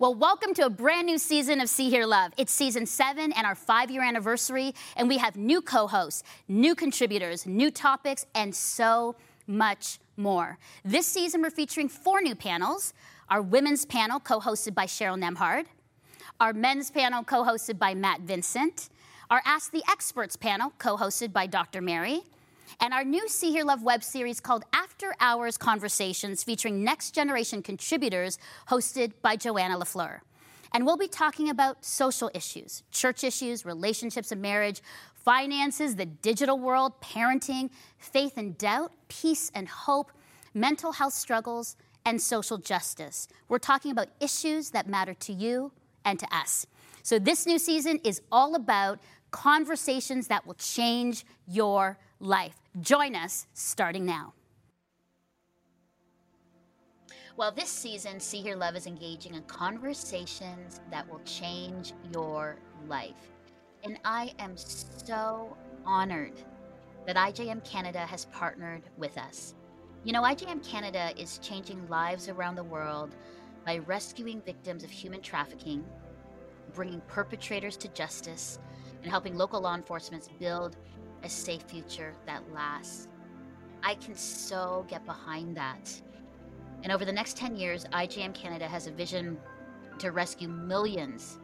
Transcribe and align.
Well, 0.00 0.14
welcome 0.14 0.54
to 0.54 0.64
a 0.64 0.70
brand 0.70 1.06
new 1.06 1.18
season 1.18 1.60
of 1.60 1.68
See 1.68 1.90
Hear 1.90 2.06
Love. 2.06 2.30
It's 2.36 2.52
season 2.52 2.86
seven 2.86 3.32
and 3.32 3.44
our 3.44 3.56
five 3.56 3.90
year 3.90 4.04
anniversary, 4.04 4.72
and 4.96 5.08
we 5.08 5.18
have 5.18 5.34
new 5.34 5.60
co 5.60 5.88
hosts, 5.88 6.22
new 6.46 6.76
contributors, 6.76 7.46
new 7.46 7.72
topics, 7.72 8.24
and 8.32 8.54
so 8.54 9.16
much 9.48 9.98
more. 10.16 10.56
This 10.84 11.04
season, 11.08 11.42
we're 11.42 11.50
featuring 11.50 11.88
four 11.88 12.20
new 12.20 12.36
panels 12.36 12.94
our 13.28 13.42
women's 13.42 13.84
panel, 13.86 14.20
co 14.20 14.38
hosted 14.38 14.72
by 14.72 14.86
Cheryl 14.86 15.20
Nembhard, 15.20 15.64
our 16.38 16.52
men's 16.52 16.92
panel, 16.92 17.24
co 17.24 17.42
hosted 17.42 17.80
by 17.80 17.92
Matt 17.92 18.20
Vincent, 18.20 18.90
our 19.30 19.42
Ask 19.44 19.72
the 19.72 19.82
Experts 19.90 20.36
panel, 20.36 20.72
co 20.78 20.96
hosted 20.96 21.32
by 21.32 21.48
Dr. 21.48 21.80
Mary, 21.80 22.20
and 22.80 22.92
our 22.92 23.04
new 23.04 23.28
See 23.28 23.50
Hear 23.50 23.64
Love 23.64 23.82
web 23.82 24.02
series 24.02 24.40
called 24.40 24.64
After 24.72 25.14
Hours 25.20 25.56
Conversations 25.56 26.42
featuring 26.42 26.84
next 26.84 27.12
generation 27.14 27.62
contributors 27.62 28.38
hosted 28.68 29.12
by 29.22 29.36
Joanna 29.36 29.78
LaFleur. 29.78 30.20
And 30.72 30.84
we'll 30.84 30.96
be 30.96 31.08
talking 31.08 31.48
about 31.48 31.84
social 31.84 32.30
issues, 32.34 32.82
church 32.90 33.24
issues, 33.24 33.64
relationships 33.64 34.32
and 34.32 34.42
marriage, 34.42 34.82
finances, 35.14 35.96
the 35.96 36.06
digital 36.06 36.58
world, 36.58 37.00
parenting, 37.00 37.70
faith 37.98 38.34
and 38.36 38.56
doubt, 38.58 38.92
peace 39.08 39.50
and 39.54 39.68
hope, 39.68 40.12
mental 40.54 40.92
health 40.92 41.14
struggles, 41.14 41.76
and 42.04 42.20
social 42.20 42.58
justice. 42.58 43.28
We're 43.48 43.58
talking 43.58 43.90
about 43.90 44.08
issues 44.20 44.70
that 44.70 44.88
matter 44.88 45.14
to 45.14 45.32
you 45.32 45.72
and 46.04 46.18
to 46.18 46.34
us. 46.34 46.66
So, 47.02 47.18
this 47.18 47.46
new 47.46 47.58
season 47.58 48.00
is 48.04 48.20
all 48.30 48.54
about 48.54 48.98
conversations 49.30 50.28
that 50.28 50.46
will 50.46 50.54
change 50.54 51.24
your 51.46 51.98
life. 52.20 52.56
Join 52.80 53.14
us 53.14 53.46
starting 53.54 54.04
now. 54.04 54.34
Well, 57.36 57.52
this 57.52 57.68
season, 57.68 58.18
See 58.18 58.40
Hear 58.40 58.56
Love 58.56 58.74
is 58.74 58.88
engaging 58.88 59.34
in 59.34 59.42
conversations 59.44 60.80
that 60.90 61.08
will 61.08 61.20
change 61.20 61.92
your 62.12 62.56
life. 62.88 63.30
And 63.84 64.00
I 64.04 64.32
am 64.40 64.56
so 64.56 65.56
honored 65.86 66.32
that 67.06 67.14
IJM 67.14 67.64
Canada 67.64 68.00
has 68.00 68.24
partnered 68.26 68.82
with 68.96 69.16
us. 69.16 69.54
You 70.02 70.12
know, 70.12 70.22
IJM 70.22 70.68
Canada 70.68 71.12
is 71.16 71.38
changing 71.38 71.88
lives 71.88 72.28
around 72.28 72.56
the 72.56 72.64
world 72.64 73.14
by 73.64 73.78
rescuing 73.78 74.42
victims 74.42 74.82
of 74.82 74.90
human 74.90 75.20
trafficking, 75.20 75.84
bringing 76.74 77.00
perpetrators 77.02 77.76
to 77.76 77.88
justice, 77.88 78.58
and 79.02 79.10
helping 79.10 79.36
local 79.36 79.60
law 79.60 79.76
enforcement 79.76 80.28
build 80.40 80.76
a 81.22 81.28
safe 81.28 81.62
future 81.62 82.14
that 82.26 82.42
lasts. 82.52 83.08
I 83.82 83.94
can 83.94 84.14
so 84.14 84.84
get 84.88 85.04
behind 85.06 85.56
that. 85.56 86.00
And 86.82 86.92
over 86.92 87.04
the 87.04 87.12
next 87.12 87.36
10 87.36 87.56
years, 87.56 87.84
IJM 87.92 88.34
Canada 88.34 88.66
has 88.66 88.86
a 88.86 88.90
vision 88.90 89.38
to 89.98 90.12
rescue 90.12 90.48
millions 90.48 91.38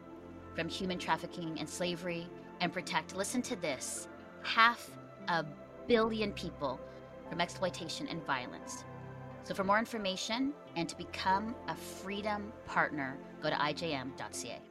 from 0.55 0.69
human 0.69 0.97
trafficking 0.97 1.57
and 1.59 1.69
slavery 1.69 2.27
and 2.61 2.71
protect, 2.71 3.15
listen 3.15 3.41
to 3.43 3.55
this, 3.57 4.07
half 4.43 4.89
a 5.27 5.45
billion 5.87 6.31
people 6.31 6.79
from 7.29 7.41
exploitation 7.41 8.07
and 8.07 8.25
violence. 8.25 8.85
So, 9.43 9.53
for 9.53 9.63
more 9.63 9.77
information 9.77 10.53
and 10.75 10.87
to 10.89 10.95
become 10.95 11.55
a 11.67 11.75
freedom 11.75 12.51
partner, 12.65 13.17
go 13.41 13.49
to 13.49 13.55
ijm.ca. 13.55 14.61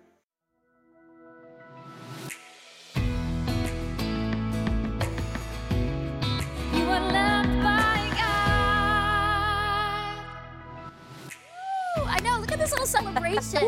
this 12.65 12.71
little 12.71 12.87
celebration. 12.87 13.61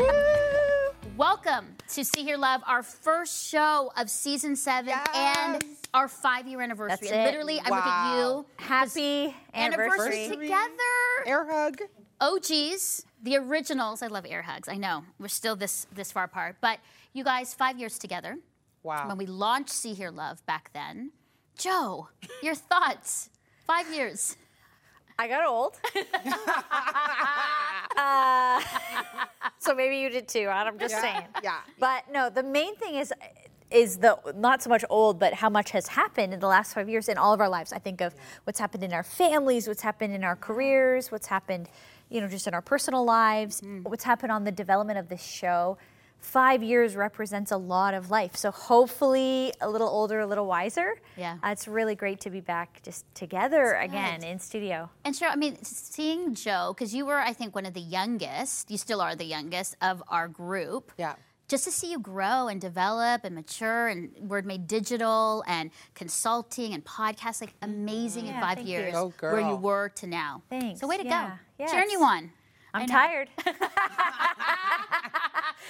Welcome 1.17 1.75
to 1.89 2.03
See 2.03 2.23
Hear 2.23 2.35
Love, 2.35 2.63
our 2.65 2.81
first 2.81 3.47
show 3.47 3.91
of 3.95 4.09
season 4.09 4.55
seven 4.55 4.95
and 5.13 5.63
our 5.93 6.07
five 6.07 6.47
year 6.47 6.61
anniversary. 6.61 6.97
That's 7.07 7.11
it. 7.11 7.25
literally, 7.25 7.59
I 7.59 7.69
look 7.69 7.85
at 7.85 8.17
you. 8.17 8.45
Happy 8.55 9.35
Anniversary 9.53 10.25
anniversary. 10.25 10.29
together. 10.29 11.27
Air 11.27 11.45
hug. 11.47 11.81
OGs, 12.19 13.05
the 13.21 13.37
originals. 13.37 14.01
I 14.01 14.07
love 14.07 14.25
air 14.27 14.41
hugs. 14.41 14.67
I 14.67 14.77
know 14.77 15.03
we're 15.19 15.27
still 15.27 15.55
this 15.55 15.85
this 15.93 16.11
far 16.11 16.23
apart, 16.23 16.55
but 16.59 16.79
you 17.13 17.23
guys, 17.23 17.53
five 17.53 17.77
years 17.77 17.99
together. 17.99 18.39
Wow. 18.81 19.09
When 19.09 19.17
we 19.19 19.27
launched 19.27 19.69
See 19.69 19.93
Hear 19.93 20.09
Love 20.09 20.43
back 20.47 20.71
then, 20.73 21.11
Joe, 21.55 22.09
your 22.41 22.55
thoughts? 22.55 23.29
Five 23.67 23.93
years. 23.93 24.37
I 25.19 25.27
got 25.27 25.45
old. 25.47 25.79
uh, 27.97 28.61
so 29.59 29.73
maybe 29.73 29.97
you 29.97 30.09
did 30.09 30.27
too. 30.27 30.47
I'm 30.47 30.77
just 30.77 30.93
Yeah, 30.93 31.01
saying. 31.01 31.25
yeah. 31.43 31.59
But 31.79 32.03
no, 32.11 32.29
the 32.29 32.43
main 32.43 32.75
thing 32.75 32.95
is 32.95 33.13
is 33.69 33.97
the 33.97 34.17
not 34.35 34.63
so 34.63 34.69
much 34.69 34.85
old, 34.89 35.19
but 35.19 35.33
how 35.33 35.49
much 35.49 35.71
has 35.71 35.87
happened 35.87 36.33
in 36.33 36.39
the 36.39 36.47
last 36.47 36.73
five 36.73 36.87
years 36.87 37.09
in 37.09 37.17
all 37.17 37.33
of 37.33 37.41
our 37.41 37.49
lives. 37.49 37.73
I 37.73 37.79
think 37.79 37.99
of 37.99 38.15
what's 38.45 38.59
happened 38.59 38.83
in 38.83 38.93
our 38.93 39.03
families, 39.03 39.67
what's 39.67 39.81
happened 39.81 40.13
in 40.13 40.23
our 40.23 40.37
careers, 40.37 41.11
what's 41.11 41.27
happened, 41.27 41.67
you 42.09 42.21
know, 42.21 42.29
just 42.29 42.47
in 42.47 42.53
our 42.53 42.61
personal 42.61 43.03
lives, 43.03 43.61
what's 43.83 44.05
happened 44.05 44.31
on 44.31 44.45
the 44.45 44.53
development 44.53 44.99
of 44.99 45.09
this 45.09 45.21
show. 45.21 45.77
Five 46.19 46.61
years 46.61 46.95
represents 46.95 47.51
a 47.51 47.57
lot 47.57 47.93
of 47.93 48.09
life. 48.11 48.35
So 48.35 48.51
hopefully 48.51 49.53
a 49.61 49.69
little 49.69 49.87
older, 49.87 50.19
a 50.19 50.27
little 50.27 50.45
wiser. 50.47 50.95
Yeah. 51.15 51.37
Uh, 51.43 51.49
it's 51.49 51.67
really 51.67 51.95
great 51.95 52.19
to 52.21 52.29
be 52.29 52.41
back 52.41 52.81
just 52.83 53.05
together 53.15 53.75
again 53.75 54.23
in 54.23 54.39
studio. 54.39 54.89
And 55.05 55.15
sure, 55.15 55.29
I 55.29 55.35
mean, 55.35 55.57
seeing 55.63 56.33
Joe, 56.35 56.73
because 56.75 56.93
you 56.93 57.05
were, 57.05 57.19
I 57.19 57.33
think, 57.33 57.55
one 57.55 57.65
of 57.65 57.73
the 57.73 57.81
youngest, 57.81 58.69
you 58.69 58.77
still 58.77 58.99
are 59.01 59.15
the 59.15 59.25
youngest 59.25 59.77
of 59.81 60.03
our 60.09 60.27
group. 60.27 60.91
Yeah. 60.97 61.15
Just 61.47 61.63
to 61.63 61.71
see 61.71 61.89
you 61.91 61.99
grow 61.99 62.49
and 62.49 62.59
develop 62.59 63.23
and 63.23 63.33
mature 63.33 63.87
and 63.87 64.09
Word 64.19 64.45
Made 64.45 64.67
Digital 64.67 65.45
and 65.47 65.71
consulting 65.93 66.73
and 66.73 66.83
podcasts, 66.83 67.39
like 67.39 67.53
amazing 67.61 68.27
in 68.27 68.33
five 68.33 68.57
thank 68.57 68.67
you. 68.67 68.79
years 68.79 68.91
Go, 68.93 69.13
where 69.21 69.39
you 69.39 69.55
were 69.55 69.87
to 69.95 70.07
now. 70.07 70.41
Thanks, 70.49 70.81
So 70.81 70.87
way 70.87 70.97
to 70.97 71.05
yeah, 71.05 71.27
go. 71.29 71.33
yeah, 71.59 71.71
Cheering 71.71 71.89
you 71.89 72.03
on. 72.03 72.31
I'm 72.73 72.87
tired. 72.87 73.29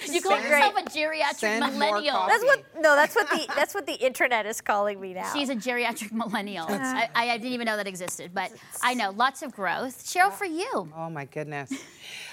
You 0.06 0.22
call 0.22 0.32
Send- 0.32 0.44
yourself 0.44 0.74
a 0.76 0.82
geriatric 0.82 1.34
send 1.34 1.60
millennial. 1.60 2.14
coffee. 2.14 2.30
That's 2.32 2.44
what 2.44 2.64
no, 2.80 2.94
that's 2.94 3.14
what 3.16 3.30
the 3.30 3.46
that's 3.56 3.74
what 3.74 3.86
the 3.86 3.94
internet 3.94 4.46
is 4.46 4.60
calling 4.60 5.00
me 5.00 5.14
now. 5.14 5.32
She's 5.32 5.48
a 5.48 5.56
geriatric 5.56 6.12
millennial. 6.12 6.66
I, 6.68 7.08
I 7.14 7.36
didn't 7.38 7.52
even 7.52 7.66
know 7.66 7.76
that 7.76 7.86
existed, 7.86 8.32
but 8.32 8.52
I 8.82 8.94
know 8.94 9.10
lots 9.10 9.42
of 9.42 9.52
growth. 9.52 10.04
Cheryl, 10.04 10.32
for 10.32 10.44
you. 10.44 10.88
Oh 10.96 11.10
my 11.10 11.24
goodness. 11.24 11.72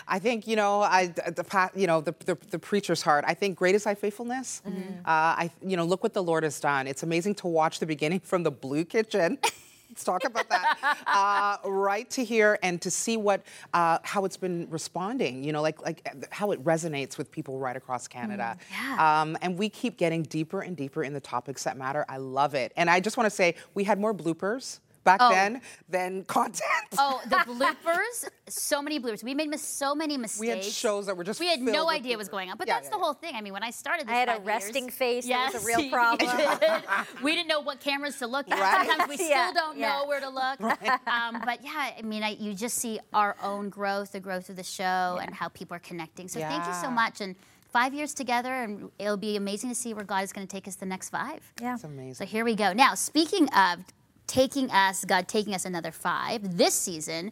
I 0.08 0.20
think 0.20 0.48
you 0.48 0.56
know 0.56 0.82
I 0.82 1.08
the 1.08 1.44
pa- 1.44 1.72
you 1.76 1.88
know 1.88 2.02
the, 2.02 2.14
the 2.26 2.38
the 2.52 2.60
preacher's 2.60 3.02
heart. 3.02 3.26
I 3.28 3.34
think 3.34 3.58
great 3.58 3.76
is 3.76 3.86
thy 3.86 3.96
faithfulness. 3.96 4.62
Uh, 4.66 4.70
I 5.06 5.52
you 5.66 5.76
know 5.76 5.86
look 5.86 6.04
what 6.04 6.14
the 6.14 6.24
Lord 6.24 6.44
has 6.44 6.60
done. 6.60 6.88
It's 6.88 7.04
amazing 7.04 7.36
to 7.36 7.48
watch 7.48 7.80
the 7.80 7.88
beginning 7.88 8.20
from 8.20 8.44
the 8.44 8.52
blue 8.52 8.86
kitchen. 8.86 9.40
Let's 9.96 10.04
talk 10.04 10.26
about 10.26 10.50
that. 10.50 10.98
Uh, 11.08 11.58
right 11.66 12.10
to 12.10 12.24
here 12.24 12.60
and 12.62 12.82
to 12.82 12.92
see 12.92 13.16
what 13.16 13.42
uh, 13.74 14.00
how 14.04 14.26
it's 14.26 14.36
been 14.36 14.68
responding. 14.70 15.44
You 15.44 15.54
know, 15.54 15.62
like 15.62 15.82
like 15.82 16.28
how 16.32 16.52
it 16.52 16.62
resonates 16.64 17.18
with 17.18 17.32
people 17.32 17.58
right 17.60 17.76
across 17.76 18.08
Canada. 18.08 18.58
yeah. 18.72 19.22
Um, 19.22 19.38
and 19.42 19.58
we 19.58 19.70
keep 19.70 19.98
getting 19.98 20.24
deeper 20.24 20.62
and 20.62 20.76
deeper 20.76 21.04
in 21.04 21.14
the 21.14 21.20
topics 21.20 21.64
that 21.64 21.78
matter. 21.78 22.06
I 22.10 22.18
love 22.18 22.54
it. 22.54 22.74
And 22.76 22.90
I 22.90 23.00
just 23.00 23.16
want 23.18 23.26
to 23.30 23.36
say 23.36 23.56
we 23.74 23.86
had 23.86 24.00
more 24.00 24.14
bloopers 24.14 24.80
back 25.06 25.20
Oh. 25.22 25.30
then 25.30 25.62
than 25.88 26.24
content. 26.38 26.64
Oh, 26.98 27.22
the 27.30 27.38
bloopers! 27.38 28.28
so 28.50 28.82
many 28.82 29.00
bloopers. 29.00 29.24
We 29.24 29.34
made 29.34 29.50
mis- 29.50 29.62
so 29.64 29.96
many 29.96 30.18
mistakes. 30.18 30.40
We 30.40 30.50
had 30.50 30.64
shows 30.64 31.06
that 31.06 31.16
were 31.16 31.24
just 31.24 31.40
We 31.40 31.48
had 31.48 31.62
no 31.62 31.86
with 31.86 31.96
idea 31.96 32.12
what 32.14 32.20
was 32.20 32.30
going 32.30 32.50
on, 32.52 32.58
but 32.58 32.68
Yeah, 32.68 32.74
that's 32.76 32.88
yeah, 32.88 32.92
the 32.92 32.98
yeah. 32.98 33.04
whole 33.04 33.14
thing. 33.14 33.34
I 33.36 33.42
mean, 33.42 33.54
when 33.54 33.64
I 33.64 33.72
started, 33.72 34.08
this 34.08 34.14
I 34.14 34.18
had 34.18 34.30
a 34.30 34.42
resting 34.42 34.86
years- 34.86 34.96
face. 34.96 35.28
That 35.28 35.54
was 35.54 35.64
a 35.64 35.66
real 35.66 35.90
problem. 35.98 36.30
did. 36.60 36.84
we 37.24 37.34
didn't 37.34 37.48
know 37.48 37.62
what 37.62 37.80
cameras 37.80 38.18
to 38.20 38.28
look 38.28 38.50
at. 38.52 38.60
Right. 38.60 38.86
Sometimes 38.88 39.10
we 39.10 39.16
still 39.24 39.30
Yeah, 39.30 39.52
don't 39.54 39.78
yeah. 39.78 39.90
know 40.00 40.06
where 40.08 40.20
to 40.20 40.30
look. 40.30 40.62
Um, 41.08 41.42
but 41.46 41.64
yeah, 41.64 41.92
I 41.98 42.02
mean, 42.04 42.24
I, 42.24 42.30
you 42.40 42.54
just 42.54 42.78
see 42.78 43.00
our 43.14 43.36
own 43.42 43.70
growth, 43.70 44.12
the 44.12 44.20
growth 44.20 44.50
of 44.50 44.56
the 44.58 44.64
show, 44.64 45.20
and 45.22 45.34
how 45.34 45.48
people 45.50 45.76
are 45.78 45.80
connecting. 45.80 46.28
So 46.28 46.40
thank 46.40 46.66
you 46.68 46.74
so 46.74 46.90
much. 46.92 47.22
And 47.22 47.36
five 47.72 47.94
years 47.94 48.14
together, 48.14 48.54
and 48.54 48.90
it'll 49.00 49.18
be 49.18 49.36
amazing 49.36 49.70
to 49.70 49.76
see 49.76 49.94
where 49.94 50.06
God 50.06 50.24
is 50.24 50.32
going 50.34 50.48
to 50.48 50.52
take 50.52 50.68
us 50.68 50.76
the 50.76 50.86
next 50.86 51.10
five. 51.10 51.42
yeah. 51.62 51.74
It's 51.76 51.84
amazing. 51.84 52.14
So 52.16 52.26
here 52.26 52.44
we 52.46 52.56
go. 52.56 52.74
Now, 52.74 52.94
speaking 52.96 53.48
of 53.54 53.80
taking 54.28 54.70
us, 54.72 55.06
God 55.06 55.28
taking 55.28 55.54
us 55.54 55.66
another 55.66 55.92
five, 55.92 56.58
this 56.58 56.74
season, 56.74 57.32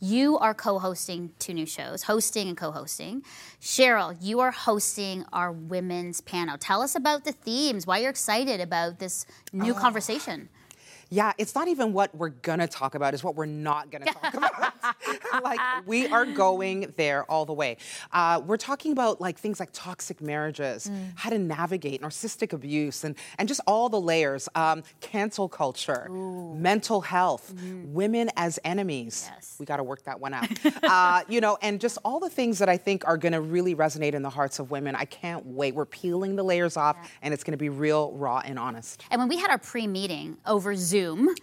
you 0.00 0.38
are 0.38 0.54
co 0.54 0.78
hosting 0.78 1.30
two 1.38 1.52
new 1.52 1.66
shows, 1.66 2.04
hosting 2.04 2.48
and 2.48 2.56
co 2.56 2.70
hosting. 2.70 3.22
Cheryl, 3.60 4.16
you 4.20 4.40
are 4.40 4.52
hosting 4.52 5.24
our 5.32 5.50
women's 5.50 6.20
panel. 6.20 6.56
Tell 6.56 6.82
us 6.82 6.94
about 6.94 7.24
the 7.24 7.32
themes, 7.32 7.86
why 7.86 7.98
you're 7.98 8.10
excited 8.10 8.60
about 8.60 9.00
this 9.00 9.26
new 9.52 9.72
oh. 9.72 9.78
conversation. 9.78 10.48
Yeah, 11.10 11.32
it's 11.38 11.54
not 11.54 11.68
even 11.68 11.92
what 11.92 12.14
we're 12.14 12.28
gonna 12.28 12.68
talk 12.68 12.94
about, 12.94 13.14
it's 13.14 13.24
what 13.24 13.34
we're 13.34 13.46
not 13.46 13.90
gonna 13.90 14.06
talk 14.06 14.34
about. 14.34 14.74
like, 15.42 15.60
we 15.86 16.06
are 16.08 16.24
going 16.26 16.92
there 16.96 17.24
all 17.30 17.46
the 17.46 17.52
way. 17.52 17.76
Uh, 18.12 18.40
we're 18.44 18.56
talking 18.58 18.92
about 18.92 19.20
like 19.20 19.38
things 19.38 19.58
like 19.60 19.70
toxic 19.72 20.20
marriages, 20.20 20.88
Mm. 20.88 21.12
how 21.16 21.30
to 21.30 21.38
navigate 21.38 22.00
narcissistic 22.02 22.52
abuse, 22.52 23.04
and, 23.04 23.14
and 23.38 23.48
just 23.48 23.60
all 23.66 23.88
the 23.88 24.00
layers. 24.00 24.48
Um, 24.54 24.82
cancel 25.00 25.48
culture, 25.48 26.08
mental 26.10 27.00
health, 27.00 27.52
women 27.84 28.30
as 28.36 28.58
enemies. 28.64 29.28
Yes. 29.34 29.56
We 29.58 29.66
gotta 29.66 29.82
work 29.82 30.02
that 30.04 30.20
one 30.20 30.34
out. 30.34 30.48
uh, 30.82 31.22
you 31.28 31.40
know, 31.40 31.58
and 31.62 31.80
just 31.80 31.98
all 32.04 32.20
the 32.20 32.30
things 32.30 32.58
that 32.58 32.68
I 32.68 32.76
think 32.76 33.06
are 33.06 33.16
gonna 33.16 33.40
really 33.40 33.74
resonate 33.74 34.14
in 34.14 34.22
the 34.22 34.30
hearts 34.30 34.58
of 34.58 34.70
women. 34.70 34.94
I 34.94 35.04
can't 35.04 35.44
wait. 35.46 35.74
We're 35.74 35.84
peeling 35.86 36.36
the 36.36 36.42
layers 36.44 36.76
off, 36.76 36.96
and 37.22 37.32
it's 37.34 37.44
gonna 37.44 37.56
be 37.56 37.68
real, 37.70 38.12
raw, 38.12 38.40
and 38.44 38.58
honest. 38.58 39.02
And 39.10 39.18
when 39.20 39.28
we 39.28 39.36
had 39.38 39.50
our 39.50 39.58
pre-meeting 39.58 40.36
over 40.46 40.74
Zoom, 40.76 40.97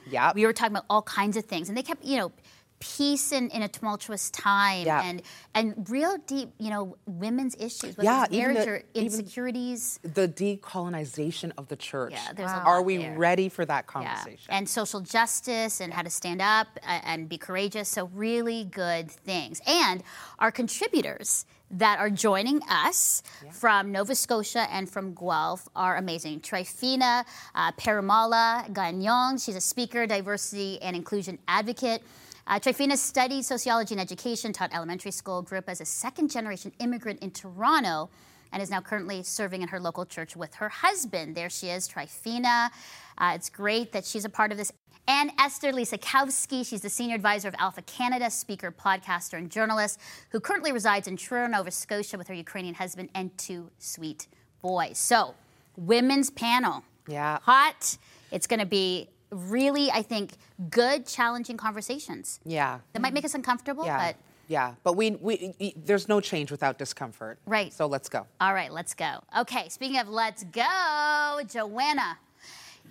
Yep. 0.09 0.35
we 0.35 0.45
were 0.45 0.53
talking 0.53 0.73
about 0.75 0.85
all 0.89 1.01
kinds 1.01 1.37
of 1.37 1.45
things, 1.45 1.69
and 1.69 1.77
they 1.77 1.83
kept, 1.83 2.03
you 2.03 2.17
know, 2.17 2.31
peace 2.79 3.31
in, 3.31 3.49
in 3.49 3.61
a 3.63 3.67
tumultuous 3.69 4.29
time, 4.31 4.85
Yeah. 4.85 5.01
and 5.07 5.21
and 5.53 5.89
real 5.89 6.17
deep, 6.27 6.49
you 6.59 6.69
know, 6.69 6.97
women's 7.05 7.55
issues, 7.55 7.95
whether 7.97 8.03
Yeah, 8.03 8.25
marriage 8.29 8.65
the- 8.65 8.69
or 8.69 8.83
insecurities. 8.93 9.99
the 10.03 10.27
decolonization 10.27 11.51
of 11.57 11.67
the 11.69 11.75
church. 11.77 12.11
Yeah, 12.11 12.33
there's 12.35 12.51
a 12.51 12.55
Are 12.55 12.81
we 12.81 12.97
there. 12.97 13.17
ready 13.17 13.49
for 13.49 13.65
that 13.65 13.85
Yeah, 13.87 13.91
conversation? 14.15 14.53
and 14.53 14.67
social 14.69 14.99
justice 15.01 15.79
and 15.79 15.93
how 15.93 16.01
to 16.01 16.09
stand 16.09 16.41
up 16.41 16.67
and 16.83 17.29
be 17.29 17.37
courageous. 17.37 17.87
So, 17.89 18.07
really 18.13 18.65
good 18.65 19.09
things. 19.09 19.61
And 19.65 20.03
our 20.39 20.51
contributors 20.51 21.45
that 21.71 21.99
are 21.99 22.09
joining 22.09 22.61
us 22.69 23.23
from 23.51 23.91
Nova 23.91 24.15
Scotia 24.15 24.67
and 24.71 24.89
from 24.89 25.13
Guelph 25.13 25.67
are 25.75 25.97
amazing. 25.97 26.41
Trifina 26.41 27.25
uh, 27.55 27.71
Paramala 27.73 28.71
Gagnon, 28.73 29.37
she's 29.37 29.55
a 29.55 29.61
speaker, 29.61 30.05
diversity, 30.05 30.81
and 30.81 30.95
inclusion 30.95 31.39
advocate. 31.47 32.03
Uh, 32.47 32.59
Trifina 32.59 32.95
studied 32.95 33.43
sociology 33.43 33.95
and 33.95 34.01
education, 34.01 34.53
taught 34.53 34.73
elementary 34.73 35.11
school, 35.11 35.41
grew 35.41 35.57
up 35.57 35.67
as 35.67 35.81
a 35.81 35.85
second 35.85 36.29
generation 36.29 36.71
immigrant 36.79 37.19
in 37.21 37.31
Toronto, 37.31 38.09
and 38.51 38.61
is 38.61 38.69
now 38.69 38.79
currently 38.79 39.23
serving 39.23 39.63
in 39.63 39.67
her 39.67 39.79
local 39.79 40.05
church 40.05 40.35
with 40.35 40.53
her 40.55 40.69
husband. 40.69 41.35
There 41.35 41.49
she 41.49 41.69
is, 41.69 41.89
Trifina. 41.89 42.69
Uh, 43.17 43.31
it's 43.33 43.49
great 43.49 43.91
that 43.93 44.05
she's 44.05 44.25
a 44.25 44.29
part 44.29 44.51
of 44.51 44.57
this. 44.57 44.71
And 45.07 45.31
Esther 45.39 45.71
Lisakowski, 45.71 46.65
she's 46.65 46.81
the 46.81 46.89
senior 46.89 47.15
advisor 47.15 47.47
of 47.47 47.55
Alpha 47.59 47.81
Canada, 47.83 48.31
speaker, 48.31 48.71
podcaster, 48.71 49.37
and 49.37 49.51
journalist, 49.51 49.99
who 50.31 50.39
currently 50.39 50.71
resides 50.71 51.07
in 51.07 51.15
Truro, 51.15 51.47
Nova 51.47 51.69
Scotia, 51.69 52.17
with 52.17 52.27
her 52.27 52.33
Ukrainian 52.33 52.73
husband 52.75 53.09
and 53.13 53.35
two 53.37 53.69
sweet 53.77 54.27
boys. 54.61 54.97
So, 54.97 55.35
women's 55.77 56.31
panel. 56.31 56.83
Yeah. 57.07 57.37
Hot. 57.43 57.97
It's 58.31 58.47
going 58.47 58.59
to 58.61 58.65
be 58.65 59.09
really, 59.29 59.91
I 59.91 60.01
think, 60.01 60.33
good, 60.71 61.05
challenging 61.05 61.57
conversations. 61.57 62.39
yeah. 62.43 62.79
That 62.93 63.01
might 63.01 63.13
make 63.13 63.25
us 63.25 63.35
uncomfortable, 63.35 63.85
Yeah. 63.85 64.07
but 64.07 64.15
yeah. 64.47 64.73
But 64.83 64.93
we, 64.93 65.11
we, 65.11 65.73
there's 65.75 66.07
no 66.07 66.19
change 66.21 66.49
without 66.51 66.77
discomfort. 66.79 67.37
Right. 67.45 67.71
So 67.73 67.85
let's 67.87 68.09
go. 68.09 68.25
All 68.41 68.53
right, 68.53 68.71
let's 68.71 68.93
go. 68.93 69.19
Okay, 69.39 69.69
speaking 69.69 69.99
of 69.99 70.07
let's 70.09 70.43
go, 70.45 71.39
Joanna, 71.47 72.17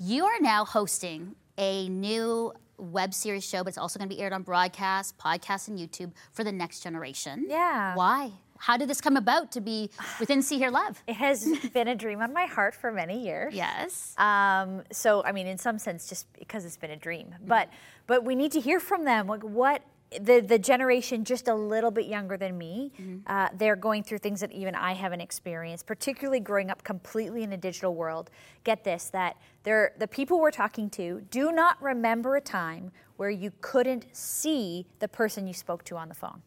you 0.00 0.24
are 0.26 0.40
now 0.40 0.64
hosting 0.64 1.34
a 1.58 1.88
new 1.88 2.52
web 2.76 3.14
series 3.14 3.44
show, 3.44 3.62
but 3.62 3.68
it's 3.68 3.78
also 3.78 3.98
going 3.98 4.08
to 4.08 4.14
be 4.14 4.20
aired 4.20 4.32
on 4.32 4.42
broadcast, 4.42 5.16
podcast, 5.18 5.68
and 5.68 5.78
YouTube 5.78 6.12
for 6.32 6.44
the 6.44 6.52
next 6.52 6.80
generation. 6.80 7.46
Yeah. 7.48 7.94
Why? 7.94 8.32
How 8.58 8.76
did 8.76 8.88
this 8.88 9.00
come 9.00 9.16
about 9.16 9.52
to 9.52 9.60
be 9.60 9.90
within 10.18 10.40
See 10.40 10.58
Hear 10.58 10.70
Love? 10.70 11.02
It 11.06 11.16
has 11.16 11.46
been 11.72 11.88
a 11.88 11.94
dream 11.94 12.20
on 12.20 12.32
my 12.32 12.46
heart 12.46 12.74
for 12.74 12.90
many 12.92 13.24
years. 13.24 13.54
Yes. 13.54 14.14
Um, 14.16 14.82
so 14.92 15.22
I 15.24 15.32
mean, 15.32 15.46
in 15.46 15.58
some 15.58 15.78
sense, 15.78 16.08
just 16.08 16.32
because 16.38 16.64
it's 16.64 16.76
been 16.76 16.90
a 16.90 16.96
dream, 16.96 17.34
but 17.46 17.68
but 18.06 18.24
we 18.24 18.34
need 18.34 18.52
to 18.52 18.60
hear 18.60 18.80
from 18.80 19.04
them. 19.04 19.26
Like 19.26 19.42
what 19.42 19.82
the 20.20 20.40
the 20.40 20.58
generation 20.58 21.24
just 21.24 21.48
a 21.48 21.54
little 21.54 21.90
bit 21.90 22.06
younger 22.06 22.36
than 22.36 22.56
me, 22.56 22.92
uh, 23.26 23.48
they're 23.56 23.76
going 23.76 24.02
through 24.02 24.18
things 24.18 24.40
that 24.40 24.52
even 24.52 24.74
I 24.74 24.94
haven't 24.94 25.20
experienced. 25.20 25.86
Particularly 25.86 26.40
growing 26.40 26.70
up 26.70 26.82
completely 26.84 27.42
in 27.42 27.52
a 27.52 27.56
digital 27.56 27.94
world. 27.94 28.30
Get 28.64 28.84
this: 28.84 29.10
that 29.10 29.36
they're 29.62 29.92
the 29.98 30.08
people 30.08 30.40
we're 30.40 30.50
talking 30.50 30.90
to 30.90 31.22
do 31.30 31.52
not 31.52 31.80
remember 31.82 32.36
a 32.36 32.40
time 32.40 32.92
where 33.16 33.30
you 33.30 33.52
couldn't 33.60 34.06
see 34.12 34.86
the 34.98 35.08
person 35.08 35.46
you 35.46 35.54
spoke 35.54 35.84
to 35.84 35.96
on 35.96 36.08
the 36.08 36.14
phone. 36.14 36.42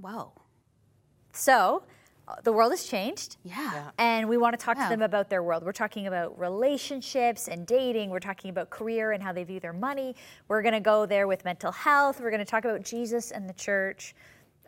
Whoa. 0.00 0.32
So. 1.32 1.82
The 2.44 2.52
world 2.52 2.72
has 2.72 2.84
changed. 2.84 3.36
Yeah. 3.42 3.90
And 3.98 4.28
we 4.28 4.36
want 4.36 4.58
to 4.58 4.64
talk 4.64 4.76
Yeah. 4.76 4.84
to 4.84 4.90
them 4.90 5.02
about 5.02 5.30
their 5.30 5.42
world. 5.42 5.62
We're 5.64 5.72
talking 5.72 6.06
about 6.06 6.38
relationships 6.38 7.48
and 7.48 7.66
dating. 7.66 8.10
We're 8.10 8.20
talking 8.20 8.50
about 8.50 8.70
career 8.70 9.12
and 9.12 9.22
how 9.22 9.32
they 9.32 9.44
view 9.44 9.60
their 9.60 9.72
money. 9.72 10.14
We're 10.48 10.62
going 10.62 10.74
to 10.74 10.80
go 10.80 11.06
there 11.06 11.26
with 11.26 11.44
mental 11.44 11.72
health. 11.72 12.20
We're 12.20 12.30
going 12.30 12.40
to 12.40 12.44
talk 12.50 12.64
about 12.64 12.82
Jesus 12.82 13.30
and 13.30 13.48
the 13.48 13.54
church. 13.54 14.14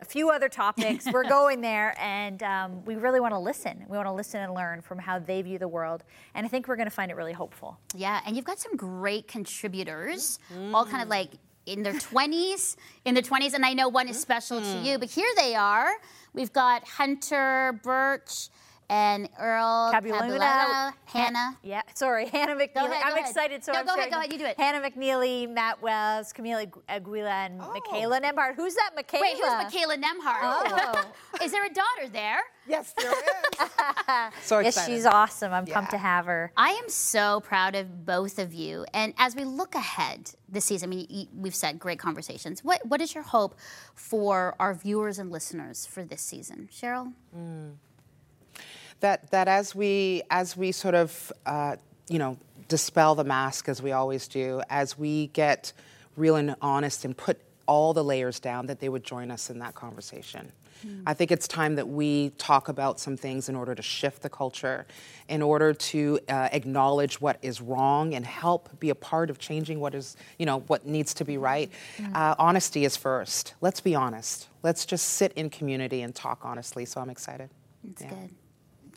A 0.01 0.05
few 0.05 0.31
other 0.31 0.49
topics. 0.49 1.05
We're 1.11 1.29
going 1.39 1.61
there, 1.61 1.93
and 1.99 2.41
um, 2.41 2.83
we 2.85 2.95
really 2.95 3.19
want 3.19 3.33
to 3.35 3.37
listen. 3.37 3.85
We 3.87 3.97
want 3.97 4.07
to 4.07 4.11
listen 4.13 4.41
and 4.41 4.55
learn 4.55 4.81
from 4.81 4.97
how 4.97 5.19
they 5.19 5.43
view 5.43 5.59
the 5.59 5.67
world. 5.67 6.03
And 6.33 6.43
I 6.43 6.49
think 6.49 6.67
we're 6.67 6.75
going 6.75 6.87
to 6.89 6.95
find 6.95 7.11
it 7.11 7.15
really 7.15 7.33
hopeful. 7.33 7.77
Yeah, 7.95 8.19
and 8.25 8.35
you've 8.35 8.45
got 8.45 8.57
some 8.59 8.75
great 8.75 9.27
contributors, 9.27 10.39
all 10.73 10.85
kind 10.85 11.03
of 11.03 11.07
like 11.09 11.33
in 11.71 11.83
their 11.83 11.93
20s, 11.93 12.75
in 13.05 13.13
their 13.13 13.23
20s, 13.23 13.53
and 13.53 13.65
I 13.65 13.73
know 13.73 13.87
one 13.87 14.07
is 14.07 14.19
special 14.19 14.59
to 14.59 14.77
you, 14.79 14.97
mm. 14.97 14.99
but 14.99 15.09
here 15.09 15.29
they 15.37 15.55
are. 15.55 15.93
We've 16.33 16.53
got 16.53 16.87
Hunter 16.87 17.79
Birch 17.83 18.49
and 18.91 19.29
Earl 19.39 19.89
Cabuluna, 19.93 20.19
Cabuluna, 20.19 20.93
Hannah. 21.05 21.57
Yeah, 21.63 21.81
sorry, 21.95 22.25
Hannah 22.29 22.55
McNeely. 22.55 22.75
ahead, 22.75 23.03
I'm 23.05 23.13
ahead. 23.13 23.19
excited. 23.19 23.63
So 23.63 23.71
No, 23.71 23.79
I'm 23.79 23.85
go 23.85 23.93
ahead, 23.93 24.09
starting- 24.09 24.11
go 24.11 24.17
ahead, 24.19 24.33
you 24.33 24.37
do 24.37 24.45
it. 24.45 24.59
Hannah 24.59 24.81
McNeely, 24.81 25.49
Matt 25.49 25.81
Wells, 25.81 26.33
Camila 26.33 26.67
Agu- 26.67 26.81
Aguila, 26.89 27.29
uh, 27.29 27.33
and 27.33 27.61
oh. 27.61 27.71
Michaela 27.73 28.19
Nembhard. 28.19 28.55
Who's 28.55 28.75
that, 28.75 28.91
Michaela? 28.93 29.21
Wait, 29.21 29.37
who's 29.37 29.47
Michaela 29.47 29.95
Nembhard? 29.95 30.41
Oh. 30.43 31.11
is 31.43 31.53
there 31.53 31.65
a 31.65 31.69
daughter 31.69 32.09
there? 32.11 32.41
Yes, 32.67 32.93
there 32.97 33.11
is. 33.11 33.15
so 34.43 34.59
excited. 34.59 34.65
Yes, 34.65 34.85
she's 34.85 35.05
awesome. 35.05 35.53
I'm 35.53 35.65
pumped 35.65 35.91
to 35.91 35.97
have 35.97 36.25
her. 36.25 36.51
I 36.57 36.71
am 36.71 36.89
so 36.89 37.39
proud 37.39 37.75
of 37.75 38.05
both 38.05 38.39
of 38.39 38.53
you. 38.53 38.85
And 38.93 39.13
as 39.17 39.37
we 39.37 39.45
look 39.45 39.73
ahead 39.73 40.31
this 40.49 40.65
season, 40.65 40.89
I 40.89 40.95
mean, 40.95 41.27
we've 41.33 41.55
said 41.55 41.79
great 41.79 41.97
conversations. 41.97 42.61
What, 42.61 42.85
what 42.85 42.99
is 42.99 43.15
your 43.15 43.23
hope 43.23 43.55
for 43.95 44.53
our 44.59 44.73
viewers 44.73 45.17
and 45.17 45.31
listeners 45.31 45.85
for 45.85 46.03
this 46.03 46.21
season? 46.21 46.67
Cheryl? 46.71 47.13
Hmm. 47.33 47.69
That 49.01 49.29
that 49.31 49.47
as 49.47 49.75
we 49.75 50.23
as 50.29 50.55
we 50.55 50.71
sort 50.71 50.95
of 50.95 51.31
uh, 51.45 51.75
you 52.07 52.19
know 52.19 52.37
dispel 52.67 53.15
the 53.15 53.23
mask 53.23 53.67
as 53.67 53.81
we 53.81 53.91
always 53.91 54.27
do, 54.27 54.61
as 54.69 54.97
we 54.97 55.27
get 55.27 55.73
real 56.15 56.37
and 56.37 56.55
honest 56.61 57.03
and 57.05 57.15
put 57.15 57.39
all 57.67 57.93
the 57.93 58.03
layers 58.03 58.39
down, 58.39 58.65
that 58.67 58.79
they 58.79 58.89
would 58.89 59.03
join 59.03 59.29
us 59.29 59.49
in 59.49 59.59
that 59.59 59.75
conversation. 59.75 60.51
I 61.05 61.13
think 61.13 61.31
it's 61.31 61.47
time 61.47 61.75
that 61.75 61.87
we 61.87 62.31
talk 62.39 62.67
about 62.67 62.99
some 62.99 63.15
things 63.15 63.49
in 63.49 63.55
order 63.55 63.75
to 63.75 63.83
shift 63.83 64.23
the 64.23 64.29
culture, 64.29 64.87
in 65.29 65.43
order 65.43 65.75
to 65.75 66.19
uh, 66.27 66.49
acknowledge 66.51 67.21
what 67.21 67.37
is 67.43 67.61
wrong 67.61 68.15
and 68.15 68.25
help 68.25 68.79
be 68.79 68.89
a 68.89 68.95
part 68.95 69.29
of 69.29 69.37
changing 69.37 69.79
what 69.79 69.93
is, 69.93 70.17
you 70.39 70.45
know, 70.47 70.61
what 70.61 70.87
needs 70.87 71.13
to 71.13 71.23
be 71.23 71.37
right. 71.37 71.69
Uh, 72.15 72.33
honesty 72.39 72.83
is 72.83 72.97
first. 72.97 73.53
Let's 73.61 73.79
be 73.79 73.93
honest. 73.93 74.47
Let's 74.63 74.87
just 74.87 75.07
sit 75.07 75.33
in 75.33 75.51
community 75.51 76.01
and 76.01 76.15
talk 76.15 76.39
honestly. 76.43 76.85
So 76.85 76.99
I'm 76.99 77.11
excited. 77.11 77.51
It's 77.87 78.01
Yeah. 78.01 78.09
good. 78.09 78.31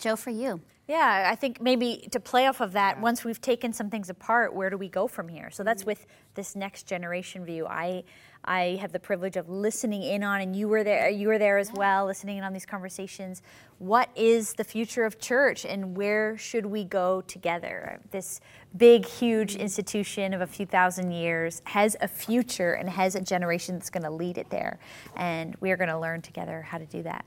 Joe, 0.05 0.17
for 0.17 0.29
you. 0.29 0.61
Yeah, 0.87 1.31
I 1.33 1.35
think 1.35 1.63
maybe 1.63 2.07
to 2.11 2.21
play 2.21 2.47
off 2.47 2.61
of 2.61 2.73
that, 2.73 3.01
once 3.01 3.25
we've 3.25 3.41
taken 3.41 3.73
some 3.73 3.89
things 3.89 4.11
apart, 4.11 4.55
where 4.55 4.69
do 4.69 4.77
we 4.77 4.91
go 4.91 5.09
from 5.09 5.29
here? 5.29 5.51
So 5.51 5.65
that's 5.65 5.81
mm-hmm. 5.81 5.93
with 5.93 6.07
this 6.35 6.55
next 6.55 6.83
generation 6.83 7.43
view. 7.47 7.67
I 7.67 8.05
I 8.45 8.77
have 8.83 8.93
the 8.93 9.01
privilege 9.01 9.39
of 9.39 9.49
listening 9.49 10.03
in 10.03 10.23
on, 10.23 10.43
and 10.43 10.55
you 10.55 10.69
were 10.69 10.85
there. 10.85 11.09
You 11.09 11.29
were 11.29 11.39
there 11.39 11.57
as 11.57 11.73
well, 11.73 12.05
listening 12.05 12.37
in 12.37 12.45
on 12.45 12.53
these 12.53 12.67
conversations. 12.67 13.41
What 13.79 14.11
is 14.15 14.53
the 14.53 14.65
future 14.65 15.07
of 15.07 15.19
church, 15.19 15.65
and 15.65 15.97
where 15.97 16.37
should 16.37 16.67
we 16.67 16.85
go 16.85 17.23
together? 17.23 17.99
This 18.11 18.43
big, 18.77 19.07
huge 19.07 19.55
mm-hmm. 19.55 19.63
institution 19.63 20.35
of 20.35 20.43
a 20.43 20.47
few 20.47 20.67
thousand 20.67 21.13
years 21.13 21.63
has 21.65 21.97
a 22.03 22.09
future 22.09 22.75
and 22.75 22.91
has 22.91 23.15
a 23.15 23.23
generation 23.23 23.77
that's 23.77 23.89
going 23.89 24.05
to 24.05 24.11
lead 24.11 24.37
it 24.37 24.51
there, 24.51 24.79
and 25.17 25.57
we 25.61 25.71
are 25.71 25.79
going 25.79 25.89
to 25.89 25.99
learn 25.99 26.21
together 26.21 26.61
how 26.61 26.77
to 26.77 26.85
do 26.85 27.03
that. 27.05 27.25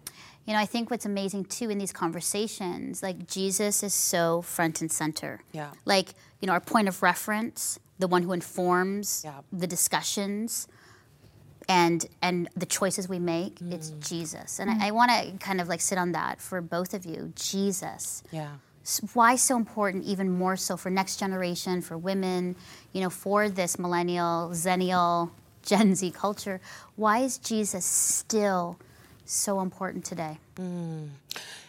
You 0.48 0.54
know, 0.54 0.60
I 0.60 0.66
think 0.66 0.90
what's 0.90 1.06
amazing 1.06 1.46
too 1.46 1.70
in 1.70 1.78
these 1.78 1.92
conversations, 1.92 3.04
like 3.04 3.28
Jesus 3.28 3.84
is 3.84 3.94
so 3.94 4.42
front 4.42 4.80
and 4.82 4.90
center. 4.92 5.42
Yeah. 5.52 5.72
Like, 5.86 6.14
you 6.40 6.48
know, 6.48 6.54
our 6.54 6.62
point 6.62 6.88
of 6.88 7.04
reference, 7.04 7.78
the 8.00 8.08
one 8.08 8.24
who 8.24 8.32
informs 8.32 9.24
Yeah. 9.26 9.42
the 9.52 9.68
discussions 9.68 10.68
and 11.68 12.06
and 12.22 12.48
the 12.56 12.66
choices 12.66 13.10
we 13.10 13.20
make, 13.20 13.60
Mm. 13.60 13.74
it's 13.74 13.90
Jesus. 13.90 14.60
And 14.60 14.70
I, 14.72 14.88
I 14.88 14.92
want 14.92 15.12
to 15.12 15.38
kind 15.46 15.60
of 15.60 15.68
like 15.68 15.82
sit 15.82 15.98
on 15.98 16.14
that 16.14 16.40
for 16.42 16.62
both 16.62 16.94
of 16.94 17.06
you. 17.06 17.34
Jesus. 17.36 18.24
Yeah. 18.32 18.52
Why 19.14 19.36
so 19.36 19.58
important, 19.58 20.06
even 20.06 20.32
more 20.32 20.56
so 20.56 20.78
for 20.78 20.90
next 20.90 21.18
generation, 21.20 21.82
for 21.82 21.98
women, 21.98 22.56
you 22.94 23.02
know, 23.02 23.10
for 23.10 23.50
this 23.50 23.78
millennial, 23.78 24.52
zennial, 24.54 25.32
Gen 25.62 25.94
Z 25.94 26.12
culture? 26.12 26.62
Why 26.96 27.18
is 27.20 27.38
Jesus 27.38 27.84
still 27.84 28.80
so 29.32 29.62
important 29.62 30.06
today? 30.06 30.38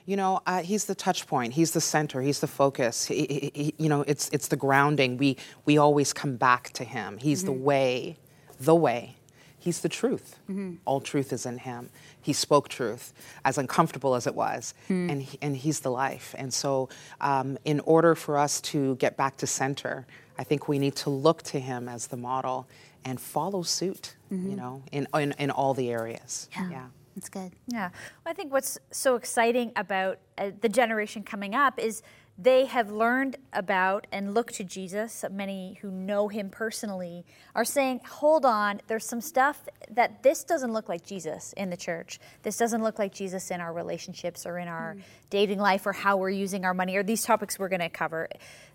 You 0.07 0.17
know, 0.17 0.41
uh, 0.47 0.63
he's 0.63 0.87
the 0.87 0.95
touch 0.95 1.27
point. 1.27 1.53
He's 1.53 1.73
the 1.73 1.81
center. 1.81 2.23
He's 2.23 2.41
the 2.41 2.47
focus. 2.47 3.05
He, 3.07 3.27
he, 3.29 3.53
he, 3.55 3.75
you 3.79 3.89
know, 3.91 4.03
it's 4.07 4.31
it's 4.31 4.49
the 4.49 4.57
grounding. 4.57 5.19
We 5.19 5.37
we 5.67 5.77
always 5.77 6.13
come 6.15 6.37
back 6.37 6.71
to 6.75 6.85
him. 6.85 7.19
He's 7.19 7.45
the 7.45 7.53
way, 7.53 8.17
the 8.59 8.75
way. 8.75 9.17
He's 9.59 9.81
the 9.81 9.89
truth. 9.89 10.39
All 10.87 11.01
truth 11.01 11.33
is 11.33 11.45
in 11.45 11.59
him. 11.59 11.91
He 12.23 12.33
spoke 12.33 12.69
truth, 12.69 13.13
as 13.45 13.59
uncomfortable 13.59 14.15
as 14.15 14.27
it 14.27 14.35
was, 14.35 14.73
and 14.89 15.23
he, 15.23 15.39
and 15.43 15.57
he's 15.57 15.81
the 15.81 15.91
life. 15.91 16.35
And 16.39 16.53
so, 16.55 16.89
um, 17.21 17.59
in 17.65 17.81
order 17.81 18.15
for 18.15 18.39
us 18.39 18.61
to 18.63 18.95
get 18.97 19.17
back 19.17 19.37
to 19.39 19.47
center, 19.47 20.07
I 20.39 20.45
think 20.45 20.69
we 20.69 20.79
need 20.79 20.97
to 20.97 21.11
look 21.11 21.43
to 21.45 21.61
him 21.61 21.89
as 21.89 22.07
the 22.07 22.17
model 22.17 22.67
and 23.05 23.21
follow 23.21 23.63
suit. 23.63 24.15
You 24.31 24.57
know, 24.57 24.83
in 24.93 25.07
in, 25.15 25.35
in 25.39 25.51
all 25.51 25.75
the 25.75 25.91
areas. 25.91 26.49
yeah. 26.57 26.87
Good. 27.27 27.53
Yeah. 27.67 27.89
Well, 28.25 28.31
I 28.31 28.35
think 28.35 28.53
what's 28.53 28.79
so 28.91 29.17
exciting 29.17 29.73
about 29.75 30.19
uh, 30.37 30.51
the 30.61 30.69
generation 30.69 31.23
coming 31.23 31.55
up 31.55 31.79
is 31.79 32.03
they 32.41 32.67
have 32.67 32.93
learned 32.93 33.37
about 33.53 34.07
and 34.13 34.33
look 34.33 34.53
to 34.53 34.63
Jesus. 34.63 35.25
Many 35.29 35.77
who 35.83 35.91
know 35.91 36.29
him 36.29 36.51
personally 36.51 37.25
are 37.53 37.65
saying, 37.65 38.01
hold 38.09 38.47
on, 38.47 38.81
there's 38.87 39.05
some 39.05 39.21
stuff 39.21 39.69
that 39.91 40.23
this 40.23 40.45
doesn't 40.45 40.73
look 40.73 40.89
like 40.89 41.05
Jesus 41.05 41.53
in 41.55 41.71
the 41.71 41.77
church. 41.77 42.21
This 42.45 42.57
doesn't 42.57 42.81
look 42.81 42.97
like 42.97 43.13
Jesus 43.13 43.51
in 43.51 43.61
our 43.61 43.73
relationships 43.73 44.47
or 44.47 44.57
in 44.59 44.69
our 44.69 44.93
hmm. 44.93 45.01
dating 45.31 45.59
life 45.59 45.85
or 45.85 45.93
how 45.93 46.17
we're 46.17 46.31
using 46.31 46.65
our 46.65 46.75
money 46.75 46.95
or 46.95 47.03
these 47.03 47.25
topics 47.25 47.59
we're 47.59 47.69
going 47.69 47.81
to 47.81 47.89
cover. 47.89 48.29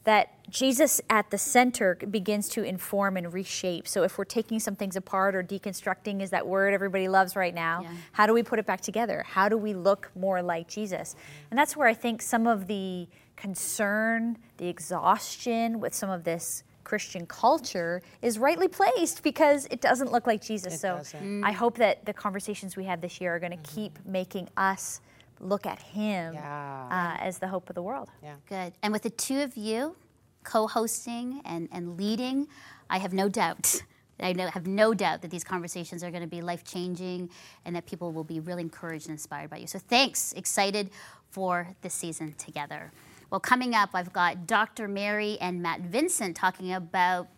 That 0.04 0.28
Jesus 0.50 1.00
at 1.10 1.32
the 1.32 1.38
center 1.38 1.96
begins 1.96 2.50
to 2.50 2.64
inform 2.64 3.16
and 3.16 3.32
reshape. 3.32 3.88
So 3.88 4.04
if 4.04 4.18
we're 4.18 4.26
taking 4.26 4.60
some 4.60 4.76
things 4.76 4.98
apart 4.98 5.36
or 5.36 5.42
deconstructing 5.42 6.22
is 6.22 6.32
that 6.32 6.46
word 6.46 6.74
everybody 6.74 7.08
loves 7.08 7.38
right 7.38 7.56
now, 7.56 7.84
Yeah. 7.84 7.92
how 8.12 8.28
do 8.28 8.34
we 8.34 8.44
put 8.44 8.60
it 8.60 8.66
back 8.66 8.82
together? 8.82 9.24
How 9.26 9.48
do 9.48 9.58
we 9.58 9.74
look 9.74 10.12
more 10.16 10.42
like 10.42 10.68
Jesus? 10.68 11.16
And 11.50 11.58
that's 11.58 11.78
where 11.78 11.88
I 11.88 11.94
think 11.94 12.22
some 12.22 12.46
of 12.46 12.68
the 12.68 13.08
concern, 13.36 14.38
the 14.58 14.68
exhaustion 14.68 15.80
with 15.80 15.94
some 15.94 16.10
of 16.10 16.24
this 16.24 16.64
Christian 16.84 17.26
culture 17.26 18.02
is 18.22 18.38
rightly 18.38 18.68
placed 18.68 19.24
because 19.24 19.68
it 19.72 19.82
doesn't 19.82 20.12
look 20.12 20.28
like 20.28 20.42
Jesus. 20.42 20.76
It 20.76 20.80
so 20.80 20.98
doesn't. 20.98 21.44
I 21.44 21.52
hope 21.52 21.78
that 21.78 22.06
the 22.06 22.14
conversations 22.14 22.76
we 22.76 22.84
have 22.86 23.02
this 23.02 23.22
year 23.22 23.36
are 23.36 23.40
going 23.40 23.58
to 23.58 23.72
keep 23.74 23.98
making 24.06 24.50
us 24.58 25.00
look 25.40 25.66
at 25.66 25.82
Him 25.82 26.34
Yeah. 26.34 26.88
uh, 27.20 27.24
as 27.24 27.40
the 27.40 27.48
hope 27.48 27.70
of 27.70 27.76
the 27.76 27.82
world. 27.82 28.10
Yeah. 28.22 28.36
Good. 28.48 28.74
And 28.84 28.92
with 28.94 29.04
the 29.04 29.10
two 29.10 29.42
of 29.42 29.56
you 29.58 29.96
co-hosting 30.44 31.42
and, 31.46 31.70
and 31.72 31.98
leading, 31.98 32.48
I 32.90 32.98
have 32.98 33.14
no 33.14 33.30
doubt. 33.30 33.82
I 34.20 34.32
know, 34.34 34.48
have 34.48 34.68
no 34.68 34.94
doubt 34.94 35.22
that 35.24 35.32
these 35.32 35.44
conversations 35.44 36.04
are 36.04 36.12
going 36.12 36.22
to 36.22 36.30
be 36.30 36.42
life 36.42 36.64
changing 36.64 37.30
and 37.66 37.76
that 37.76 37.86
people 37.86 38.12
will 38.12 38.24
be 38.24 38.40
really 38.40 38.62
encouraged 38.62 39.08
and 39.08 39.14
inspired 39.14 39.50
by 39.50 39.58
you. 39.58 39.68
So 39.68 39.80
thanks. 39.80 40.34
Excited 40.34 40.92
for 41.32 41.68
this 41.82 41.94
season 41.94 42.34
together. 42.38 42.92
Well, 43.34 43.40
coming 43.40 43.74
up, 43.74 43.90
I've 43.96 44.14
got 44.14 44.46
Dr. 44.46 44.88
Mary 44.88 45.40
and 45.42 45.60
Matt 45.60 45.80
Vincent 45.82 46.36
talking 46.36 46.72
about 46.72 47.30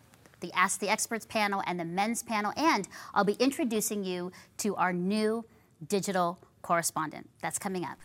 the 0.42 0.52
Ask 0.52 0.82
the 0.82 0.90
Experts 0.90 1.26
panel 1.26 1.64
and 1.66 1.80
the 1.80 1.86
men's 1.86 2.22
panel, 2.22 2.52
and 2.58 2.86
I'll 3.14 3.24
be 3.24 3.38
introducing 3.40 4.04
you 4.04 4.34
to 4.58 4.76
our 4.76 4.92
new 4.92 5.46
digital 5.88 6.38
correspondent. 6.64 7.30
That's 7.42 7.58
coming 7.58 7.86
up. 7.86 7.98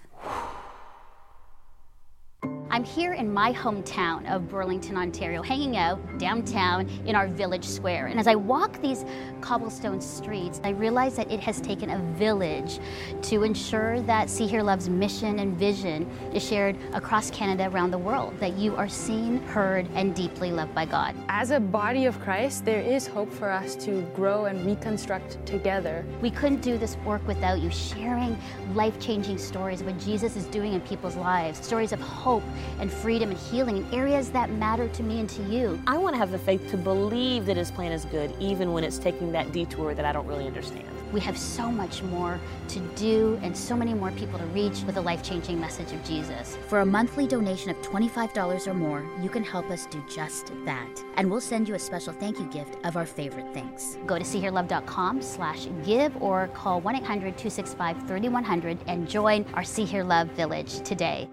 I'm 2.73 2.85
here 2.85 3.15
in 3.15 3.33
my 3.33 3.53
hometown 3.53 4.33
of 4.33 4.49
Burlington, 4.49 4.97
Ontario, 4.97 5.43
hanging 5.43 5.77
out 5.77 5.99
downtown 6.21 6.89
in 7.05 7.17
our 7.17 7.27
village 7.27 7.65
square. 7.65 8.07
And 8.07 8.21
as 8.21 8.29
I 8.29 8.37
walk 8.37 8.81
these 8.81 9.05
cobblestone 9.41 10.01
streets, 10.01 10.61
I 10.63 10.69
realize 10.69 11.17
that 11.17 11.29
it 11.33 11.41
has 11.41 11.61
taken 11.61 11.91
a 11.91 11.99
village 12.17 12.79
to 13.23 13.43
ensure 13.43 14.01
that 14.03 14.31
See 14.31 14.47
Hear 14.47 14.63
Love's 14.63 14.89
mission 14.89 15.41
and 15.41 15.57
vision 15.57 16.09
is 16.33 16.47
shared 16.47 16.77
across 16.93 17.29
Canada, 17.33 17.69
around 17.71 17.91
the 17.91 17.99
world, 17.99 18.39
that 18.39 18.53
you 18.57 18.77
are 18.77 18.89
seen, 18.89 19.39
heard, 19.49 19.89
and 19.97 20.15
deeply 20.15 20.53
loved 20.53 20.73
by 20.73 20.85
God. 20.85 21.17
As 21.29 21.51
a 21.51 21.59
body 21.59 22.07
of 22.07 22.21
Christ, 22.21 22.65
there 22.65 22.81
is 22.81 23.05
hope 23.05 23.33
for 23.33 23.51
us 23.51 23.75
to 23.77 24.03
grow 24.15 24.45
and 24.45 24.65
reconstruct 24.65 25.45
together. 25.45 26.07
We 26.23 26.31
couldn't 26.31 26.61
do 26.61 26.79
this 26.79 26.97
work 26.99 27.27
without 27.27 27.59
you 27.59 27.71
sharing 27.71 28.39
life 28.75 29.01
changing 29.01 29.39
stories 29.39 29.81
of 29.81 29.89
what 29.89 29.99
Jesus 29.99 30.37
is 30.37 30.47
doing 30.47 30.73
in 30.73 30.81
people's 30.83 31.17
lives, 31.17 31.67
stories 31.67 31.91
of 31.91 32.01
hope 32.01 32.45
and 32.79 32.93
freedom 32.93 33.31
and 33.31 33.39
healing 33.39 33.79
in 33.79 33.95
areas 33.95 34.31
that 34.31 34.51
matter 34.51 34.89
to 34.89 35.03
me 35.03 35.21
and 35.21 35.29
to 35.31 35.43
you. 35.45 35.81
I 35.87 35.99
want 35.99 36.15
to 36.15 36.19
have 36.19 36.31
the 36.31 36.39
faith 36.39 36.71
to 36.71 36.77
believe 36.77 37.47
that 37.47 37.57
his 37.57 37.71
plan 37.71 37.93
is 37.93 38.05
good, 38.07 38.35
even 38.39 38.73
when 38.73 38.85
it's 38.85 38.99
taking 38.99 39.33
that 39.33 39.53
detour 39.53 39.95
that 39.95 40.05
I 40.05 40.13
don't 40.13 40.27
really 40.27 40.47
understand. 40.47 40.87
We 41.13 41.21
have 41.21 41.37
so 41.37 41.71
much 41.71 42.03
more 42.05 42.39
to 42.69 42.81
do 42.95 43.39
and 43.43 43.57
so 43.57 43.77
many 43.77 43.95
more 43.95 44.13
people 44.13 44.39
to 44.39 44.47
reach 44.47 44.83
with 44.85 44.95
the 44.95 45.01
life 45.01 45.23
changing 45.23 45.61
message 45.61 45.93
of 45.93 46.03
Jesus. 46.05 46.57
For 46.69 46.81
a 46.81 46.87
monthly 46.87 47.27
donation 47.27 47.71
of 47.71 47.77
$25 47.83 48.67
or 48.67 48.75
more, 48.75 49.05
you 49.21 49.29
can 49.29 49.43
help 49.43 49.71
us 49.71 49.87
do 49.87 50.03
just 50.09 50.53
that. 50.65 51.03
And 51.17 51.31
we'll 51.31 51.41
send 51.41 51.69
you 51.69 51.75
a 51.75 51.79
special 51.79 52.13
thank 52.13 52.39
you 52.39 52.47
gift 52.47 52.77
of 52.85 52.97
our 52.97 53.07
favorite 53.07 53.53
things. 53.53 53.99
Go 54.07 54.19
to 54.19 54.25
seeherelove.com 54.25 55.23
slash 55.23 55.67
give 55.85 56.21
or 56.23 56.49
call 56.49 56.81
1 56.81 56.97
800 56.97 57.37
265 57.37 58.07
3100 58.07 58.79
and 58.87 59.09
join 59.09 59.45
our 59.55 59.65
See 59.65 59.85
Hear 59.85 60.05
Love 60.05 60.29
Village 60.29 60.81
today. 60.81 61.29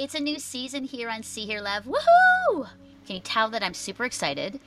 It's 0.00 0.14
a 0.14 0.18
new 0.20 0.38
season 0.38 0.84
here 0.84 1.10
on 1.10 1.22
See 1.22 1.44
Hear 1.44 1.60
Love. 1.60 1.84
Woohoo! 1.84 2.66
Can 3.06 3.16
you 3.16 3.20
tell 3.20 3.50
that 3.50 3.62
I'm 3.62 3.74
super 3.74 4.06
excited? 4.06 4.58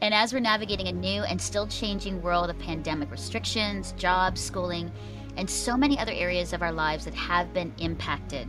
And 0.00 0.12
as 0.12 0.32
we're 0.32 0.40
navigating 0.40 0.88
a 0.88 0.92
new 0.92 1.22
and 1.22 1.40
still 1.40 1.68
changing 1.68 2.20
world 2.20 2.50
of 2.50 2.58
pandemic 2.58 3.08
restrictions, 3.08 3.92
jobs, 3.92 4.40
schooling, 4.40 4.90
and 5.36 5.48
so 5.48 5.76
many 5.76 6.00
other 6.00 6.10
areas 6.10 6.52
of 6.52 6.62
our 6.62 6.72
lives 6.72 7.04
that 7.04 7.14
have 7.14 7.54
been 7.54 7.72
impacted, 7.78 8.48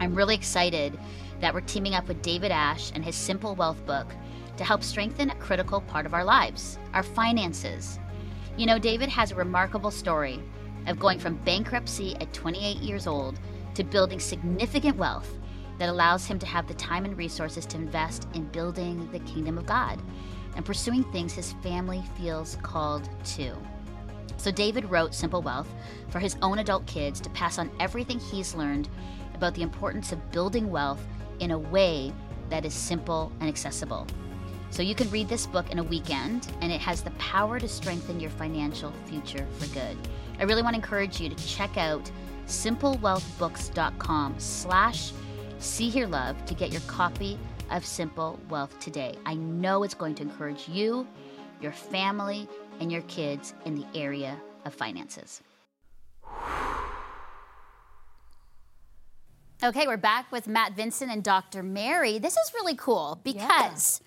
I'm 0.00 0.14
really 0.14 0.34
excited 0.34 0.98
that 1.42 1.52
we're 1.52 1.60
teaming 1.60 1.94
up 1.94 2.08
with 2.08 2.22
David 2.22 2.50
Ash 2.50 2.90
and 2.94 3.04
his 3.04 3.14
Simple 3.14 3.54
Wealth 3.54 3.84
book 3.84 4.06
to 4.56 4.64
help 4.64 4.82
strengthen 4.82 5.28
a 5.28 5.34
critical 5.34 5.82
part 5.82 6.06
of 6.06 6.14
our 6.14 6.24
lives, 6.24 6.78
our 6.94 7.02
finances. 7.02 7.98
You 8.56 8.64
know, 8.64 8.78
David 8.78 9.10
has 9.10 9.32
a 9.32 9.34
remarkable 9.34 9.90
story 9.90 10.42
of 10.86 10.98
going 10.98 11.18
from 11.18 11.36
bankruptcy 11.44 12.16
at 12.22 12.32
28 12.32 12.78
years 12.78 13.06
old 13.06 13.38
to 13.74 13.84
building 13.84 14.18
significant 14.18 14.96
wealth 14.96 15.38
that 15.82 15.88
allows 15.88 16.24
him 16.24 16.38
to 16.38 16.46
have 16.46 16.68
the 16.68 16.74
time 16.74 17.04
and 17.04 17.18
resources 17.18 17.66
to 17.66 17.76
invest 17.76 18.28
in 18.34 18.44
building 18.44 19.10
the 19.10 19.18
kingdom 19.18 19.58
of 19.58 19.66
God 19.66 20.00
and 20.54 20.64
pursuing 20.64 21.02
things 21.10 21.32
his 21.32 21.54
family 21.54 22.04
feels 22.16 22.56
called 22.62 23.08
to. 23.24 23.52
So, 24.36 24.52
David 24.52 24.88
wrote 24.88 25.12
Simple 25.12 25.42
Wealth 25.42 25.66
for 26.08 26.20
his 26.20 26.36
own 26.40 26.60
adult 26.60 26.86
kids 26.86 27.20
to 27.22 27.30
pass 27.30 27.58
on 27.58 27.68
everything 27.80 28.20
he's 28.20 28.54
learned 28.54 28.88
about 29.34 29.56
the 29.56 29.62
importance 29.62 30.12
of 30.12 30.30
building 30.30 30.70
wealth 30.70 31.04
in 31.40 31.50
a 31.50 31.58
way 31.58 32.12
that 32.48 32.64
is 32.64 32.74
simple 32.74 33.32
and 33.40 33.48
accessible. 33.48 34.06
So, 34.70 34.84
you 34.84 34.94
can 34.94 35.10
read 35.10 35.28
this 35.28 35.48
book 35.48 35.68
in 35.72 35.80
a 35.80 35.82
weekend, 35.82 36.46
and 36.60 36.70
it 36.70 36.80
has 36.80 37.02
the 37.02 37.10
power 37.12 37.58
to 37.58 37.66
strengthen 37.66 38.20
your 38.20 38.30
financial 38.30 38.92
future 39.06 39.48
for 39.58 39.66
good. 39.74 39.98
I 40.38 40.44
really 40.44 40.62
want 40.62 40.74
to 40.74 40.80
encourage 40.80 41.20
you 41.20 41.28
to 41.28 41.44
check 41.44 41.76
out 41.76 42.08
simplewealthbooks.com 42.46 44.36
slash 44.38 45.12
see 45.62 45.88
here 45.88 46.06
love 46.06 46.44
to 46.46 46.54
get 46.54 46.72
your 46.72 46.80
copy 46.82 47.38
of 47.70 47.86
Simple 47.86 48.38
Wealth 48.48 48.78
today. 48.80 49.14
I 49.24 49.34
know 49.34 49.84
it's 49.84 49.94
going 49.94 50.14
to 50.16 50.22
encourage 50.22 50.68
you, 50.68 51.06
your 51.60 51.72
family, 51.72 52.48
and 52.80 52.90
your 52.90 53.02
kids 53.02 53.54
in 53.64 53.76
the 53.76 53.86
area 53.94 54.36
of 54.64 54.74
finances. 54.74 55.40
Okay, 59.64 59.86
we're 59.86 59.96
back 59.96 60.32
with 60.32 60.48
Matt 60.48 60.74
Vincent 60.74 61.12
and 61.12 61.22
Dr. 61.22 61.62
Mary. 61.62 62.18
This 62.18 62.36
is 62.36 62.52
really 62.52 62.74
cool 62.74 63.20
because 63.22 64.00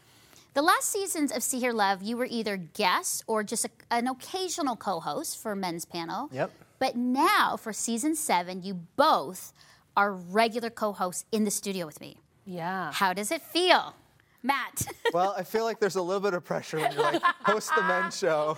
the 0.54 0.62
last 0.62 0.90
seasons 0.90 1.32
of 1.32 1.42
See 1.42 1.60
Hear 1.60 1.72
Love, 1.72 2.04
you 2.04 2.18
were 2.18 2.28
either 2.30 2.58
guest 2.58 3.24
or 3.28 3.42
just 3.42 3.64
a, 3.64 3.70
an 3.90 4.08
occasional 4.08 4.76
co 4.76 5.00
host 5.00 5.42
for 5.42 5.56
Men's 5.56 5.86
Panel. 5.86 6.28
Yep. 6.34 6.52
But 6.78 6.98
now 6.98 7.56
for 7.56 7.72
season 7.72 8.16
seven, 8.16 8.64
you 8.64 8.74
both 8.98 9.54
are 9.98 10.12
regular 10.14 10.70
co 10.70 10.92
hosts 10.94 11.26
in 11.32 11.44
the 11.46 11.52
studio 11.52 11.86
with 11.86 12.00
me. 12.02 12.18
Yeah. 12.46 12.92
How 12.92 13.14
does 13.14 13.32
it 13.32 13.42
feel? 13.42 13.96
Matt. 14.44 14.86
Well, 15.14 15.34
I 15.38 15.44
feel 15.44 15.64
like 15.64 15.80
there's 15.80 15.96
a 15.96 16.02
little 16.02 16.20
bit 16.20 16.34
of 16.34 16.44
pressure 16.44 16.78
when 16.78 16.92
you 16.92 16.98
like 17.00 17.22
host 17.46 17.72
the 17.74 17.82
men's 17.84 18.18
show, 18.18 18.58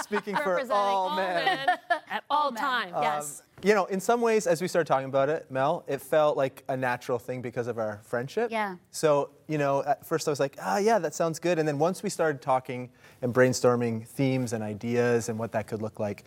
speaking 0.00 0.34
for 0.36 0.54
Representing 0.54 0.70
all 0.72 1.14
men. 1.16 1.68
at 2.10 2.24
all 2.30 2.50
times. 2.52 2.92
yes. 2.94 3.42
You 3.62 3.74
know, 3.74 3.84
in 3.86 4.00
some 4.00 4.22
ways, 4.22 4.46
as 4.46 4.62
we 4.62 4.68
started 4.68 4.86
talking 4.86 5.08
about 5.08 5.28
it, 5.28 5.50
Mel, 5.50 5.84
it 5.86 6.00
felt 6.00 6.38
like 6.38 6.64
a 6.68 6.76
natural 6.76 7.18
thing 7.18 7.42
because 7.42 7.66
of 7.66 7.78
our 7.78 8.00
friendship. 8.04 8.50
Yeah. 8.50 8.76
So, 8.90 9.30
you 9.48 9.58
know, 9.58 9.82
at 9.84 10.06
first 10.06 10.28
I 10.28 10.30
was 10.30 10.40
like, 10.40 10.56
ah, 10.62 10.78
yeah, 10.78 10.98
that 10.98 11.14
sounds 11.14 11.38
good. 11.38 11.58
And 11.58 11.68
then 11.68 11.78
once 11.78 12.02
we 12.02 12.08
started 12.08 12.40
talking 12.40 12.88
and 13.20 13.34
brainstorming 13.34 14.06
themes 14.08 14.54
and 14.54 14.64
ideas 14.64 15.28
and 15.28 15.38
what 15.38 15.52
that 15.52 15.66
could 15.66 15.82
look 15.82 16.00
like, 16.00 16.24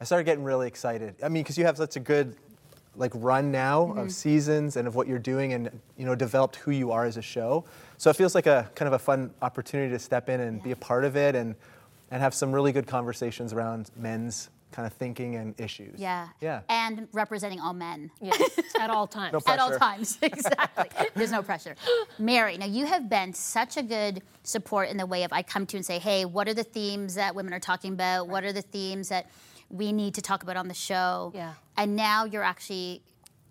I 0.00 0.04
started 0.04 0.24
getting 0.24 0.44
really 0.44 0.66
excited. 0.68 1.14
I 1.22 1.30
mean, 1.30 1.42
because 1.42 1.56
you 1.56 1.64
have 1.64 1.78
such 1.78 1.96
a 1.96 2.00
good 2.00 2.36
like 2.96 3.12
run 3.14 3.50
now 3.50 3.82
of 3.82 3.96
mm-hmm. 3.96 4.08
seasons 4.08 4.76
and 4.76 4.88
of 4.88 4.94
what 4.94 5.06
you're 5.06 5.18
doing 5.18 5.52
and 5.52 5.70
you 5.96 6.04
know 6.06 6.14
developed 6.14 6.56
who 6.56 6.70
you 6.70 6.90
are 6.92 7.04
as 7.04 7.16
a 7.16 7.22
show 7.22 7.64
so 7.98 8.10
it 8.10 8.16
feels 8.16 8.34
like 8.34 8.46
a 8.46 8.70
kind 8.74 8.86
of 8.86 8.94
a 8.94 8.98
fun 8.98 9.30
opportunity 9.42 9.90
to 9.90 9.98
step 9.98 10.28
in 10.28 10.40
and 10.40 10.62
be 10.62 10.72
a 10.72 10.76
part 10.76 11.04
of 11.04 11.16
it 11.16 11.34
and 11.34 11.54
and 12.10 12.22
have 12.22 12.34
some 12.34 12.52
really 12.52 12.72
good 12.72 12.86
conversations 12.86 13.52
around 13.52 13.90
men's 13.96 14.50
kind 14.72 14.86
of 14.86 14.92
thinking 14.92 15.36
and 15.36 15.58
issues. 15.58 15.98
Yeah. 15.98 16.28
Yeah. 16.40 16.60
And 16.68 17.08
representing 17.12 17.60
all 17.60 17.72
men. 17.72 18.10
Yes, 18.20 18.60
at 18.78 18.90
all 18.90 19.06
times. 19.06 19.32
No 19.32 19.40
At 19.46 19.58
all 19.58 19.78
times, 19.78 20.18
exactly. 20.22 21.06
There's 21.14 21.30
no 21.30 21.42
pressure. 21.42 21.76
Mary, 22.18 22.58
now 22.58 22.66
you 22.66 22.84
have 22.84 23.08
been 23.08 23.32
such 23.32 23.78
a 23.78 23.82
good 23.82 24.22
support 24.42 24.90
in 24.90 24.98
the 24.98 25.06
way 25.06 25.22
of 25.22 25.32
I 25.32 25.42
come 25.42 25.64
to 25.66 25.76
you 25.76 25.78
and 25.78 25.86
say, 25.86 25.98
hey, 25.98 26.26
what 26.26 26.46
are 26.46 26.52
the 26.52 26.64
themes 26.64 27.14
that 27.14 27.34
women 27.34 27.54
are 27.54 27.60
talking 27.60 27.94
about? 27.94 28.28
What 28.28 28.44
are 28.44 28.52
the 28.52 28.60
themes 28.60 29.08
that 29.08 29.30
we 29.70 29.92
need 29.92 30.14
to 30.14 30.22
talk 30.22 30.42
about 30.42 30.56
on 30.56 30.68
the 30.68 30.74
show? 30.74 31.32
Yeah. 31.34 31.54
And 31.76 31.96
now 31.96 32.24
you're 32.24 32.42
actually, 32.42 33.02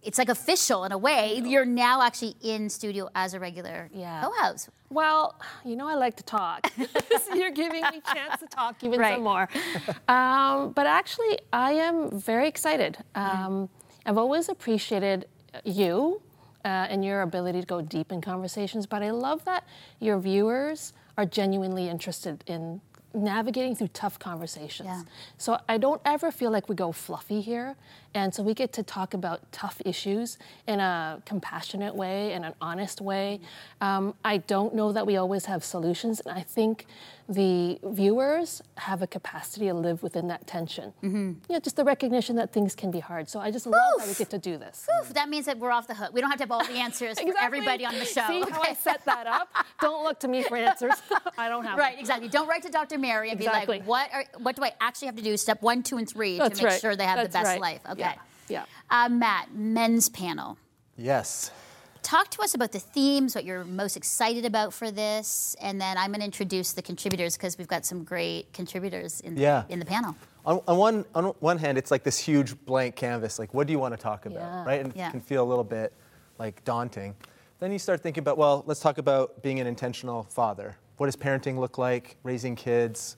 it's 0.01 0.17
like 0.17 0.29
official 0.29 0.84
in 0.86 0.91
a 0.91 0.98
way. 0.98 1.41
You're 1.45 1.65
now 1.65 2.01
actually 2.01 2.36
in 2.41 2.69
studio 2.69 3.10
as 3.15 3.34
a 3.34 3.39
regular 3.39 3.89
Yeah. 3.93 4.22
co-host. 4.24 4.69
Well, 4.89 5.36
you 5.65 5.75
know 5.75 5.88
I 5.88 5.95
like 5.95 6.15
to 6.17 6.24
talk. 6.24 6.72
so 7.24 7.34
you're 7.36 7.51
giving 7.51 7.81
me 7.81 8.01
a 8.05 8.13
chance 8.13 8.39
to 8.39 8.48
talk 8.48 8.84
even 8.84 9.00
Right. 9.00 9.15
some 9.15 9.24
more. 9.24 9.50
Um, 10.07 10.72
but 10.72 10.88
actually, 10.88 11.39
I 11.51 11.72
am 11.74 12.17
very 12.19 12.48
excited. 12.48 12.98
Um, 13.15 13.69
I've 14.05 14.17
always 14.17 14.48
appreciated 14.50 15.27
you 15.63 16.22
uh, 16.63 16.67
and 16.89 17.03
your 17.03 17.22
ability 17.24 17.62
to 17.62 17.67
go 17.67 17.81
deep 17.81 18.12
in 18.12 18.22
conversations, 18.22 18.86
but 18.86 19.01
I 19.03 19.10
love 19.12 19.43
that 19.45 19.63
your 20.00 20.19
viewers 20.19 20.93
are 21.17 21.25
genuinely 21.25 21.89
interested 21.89 22.43
in 22.48 22.81
navigating 23.15 23.75
through 23.75 23.89
tough 23.89 24.19
conversations. 24.19 24.88
Yeah. 24.88 25.03
So 25.38 25.60
I 25.67 25.77
don't 25.77 26.01
ever 26.05 26.31
feel 26.31 26.51
like 26.51 26.69
we 26.69 26.75
go 26.75 26.91
fluffy 26.91 27.41
here. 27.41 27.75
And 28.15 28.34
so 28.34 28.41
we 28.43 28.53
get 28.53 28.72
to 28.74 28.84
talk 28.84 29.13
about 29.13 29.51
tough 29.51 29.81
issues 29.84 30.38
in 30.67 30.79
a 30.79 31.22
compassionate 31.25 31.93
way, 31.93 32.31
in 32.31 32.45
an 32.45 32.53
honest 32.62 33.01
way. 33.01 33.41
Um, 33.81 34.15
I 34.24 34.38
don't 34.38 34.74
know 34.74 34.93
that 34.93 35.05
we 35.05 35.17
always 35.17 35.45
have 35.45 35.65
solutions. 35.65 36.22
And 36.22 36.36
I 36.36 36.41
think 36.41 36.86
the 37.27 37.79
viewers 37.84 38.62
have 38.77 39.01
a 39.01 39.07
capacity 39.07 39.67
to 39.67 39.74
live 39.74 40.01
within 40.03 40.27
that 40.27 40.45
tension. 40.48 40.93
Mm-hmm. 41.03 41.17
You 41.17 41.36
know, 41.50 41.60
just 41.60 41.75
the 41.75 41.84
recognition 41.84 42.36
that 42.38 42.53
things 42.53 42.74
can 42.74 42.89
be 42.89 43.00
hard. 43.00 43.27
So 43.29 43.39
I 43.39 43.51
just 43.51 43.65
love 43.65 43.81
that 43.98 44.07
we 44.07 44.13
get 44.13 44.29
to 44.29 44.38
do 44.38 44.57
this. 44.57 44.88
Oof, 45.01 45.13
that 45.13 45.27
means 45.27 45.45
that 45.48 45.57
we're 45.57 45.72
off 45.72 45.88
the 45.88 45.95
hook. 45.95 46.12
We 46.13 46.22
don't 46.22 46.29
have 46.29 46.38
to 46.39 46.43
have 46.43 46.51
all 46.51 46.63
the 46.63 46.74
answers 46.74 47.19
for 47.19 47.34
everybody 47.41 47.86
on 47.86 47.95
the 47.95 48.05
show. 48.05 48.25
See 48.27 48.41
how 48.50 48.62
I 48.62 48.75
set 48.75 49.03
that 49.05 49.27
up? 49.27 49.50
Don't 49.81 50.03
look 50.03 50.19
to 50.19 50.27
me 50.27 50.43
for 50.43 50.55
answers. 50.55 50.93
I 51.38 51.50
don't 51.50 51.63
have 51.65 51.74
them. 51.74 51.79
Right, 51.79 51.93
them. 51.95 52.00
exactly. 52.00 52.29
Don't 52.29 52.48
write 52.48 52.62
to 52.63 52.69
Dr. 52.69 52.98
Mary 52.98 53.31
and 53.31 53.39
Exactly. 53.39 53.79
be 53.79 53.79
like, 53.79 53.88
what 53.88 54.10
are, 54.13 54.25
what 54.41 54.55
do 54.55 54.63
I 54.63 54.72
actually 54.79 55.07
have 55.07 55.15
to 55.15 55.24
do? 55.24 55.36
Step 55.36 55.62
one, 55.62 55.81
two, 55.84 55.98
and 55.98 56.07
three 56.07 56.38
That's 56.38 56.60
to 56.60 56.65
make 56.65 56.72
right. 56.74 56.81
sure 56.81 56.95
they 56.95 57.05
have 57.05 57.17
That's 57.17 57.29
the 57.29 57.39
best 57.39 57.48
right. 57.48 57.62
life. 57.62 57.81
Okay. 57.89 58.01
Yeah. 58.01 58.05
Yeah. 58.48 58.66
Uh, 58.90 59.10
Matt, 59.10 59.54
men's 59.54 60.10
panel. 60.10 60.58
Yes. 60.98 61.52
Talk 62.02 62.30
to 62.32 62.42
us 62.44 62.54
about 62.54 62.72
the 62.72 62.80
themes, 62.80 63.34
what 63.34 63.46
you're 63.46 63.64
most 63.64 63.98
excited 63.98 64.46
about 64.46 64.74
for 64.74 64.92
this, 64.92 65.56
and 65.60 65.82
then 65.82 65.98
I'm 65.98 66.12
going 66.12 66.20
to 66.20 66.25
introduce 66.25 66.72
the 66.74 66.84
contributors 66.84 67.36
because 67.36 67.58
we've 67.58 67.68
got 67.68 67.84
some 67.84 68.04
great 68.04 68.54
contributors 68.54 69.22
in, 69.22 69.36
Yeah. 69.38 69.64
in 69.70 69.80
the 69.80 69.86
panel. 69.86 70.16
On, 70.46 70.62
on 70.68 70.78
one 70.78 71.06
on 71.16 71.25
one 71.40 71.58
hand, 71.58 71.80
it's 71.80 71.90
like 71.90 72.04
this 72.04 72.20
huge 72.20 72.56
blank 72.66 72.96
canvas. 72.96 73.40
Like, 73.40 73.52
what 73.56 73.66
do 73.66 73.74
you 73.74 73.80
want 73.80 73.96
to 73.96 73.98
talk 73.98 74.28
about, 74.28 74.38
Yeah. 74.40 74.64
right? 74.66 74.82
And 74.86 74.94
Yeah. 74.96 75.08
it 75.08 75.12
can 75.12 75.20
feel 75.22 75.44
a 75.44 75.50
little 75.50 75.64
bit 75.64 75.92
like 76.38 76.64
daunting. 76.64 77.16
Then 77.60 77.72
you 77.72 77.80
start 77.80 78.02
thinking 78.02 78.22
about, 78.22 78.38
well, 78.38 78.64
let's 78.68 78.80
talk 78.82 79.00
about 79.00 79.42
being 79.42 79.60
an 79.60 79.66
intentional 79.66 80.24
father. 80.30 80.75
What 80.98 81.08
does 81.08 81.16
parenting 81.16 81.58
look 81.58 81.80
like? 81.80 82.18
Raising 82.22 82.56
kids, 82.56 83.18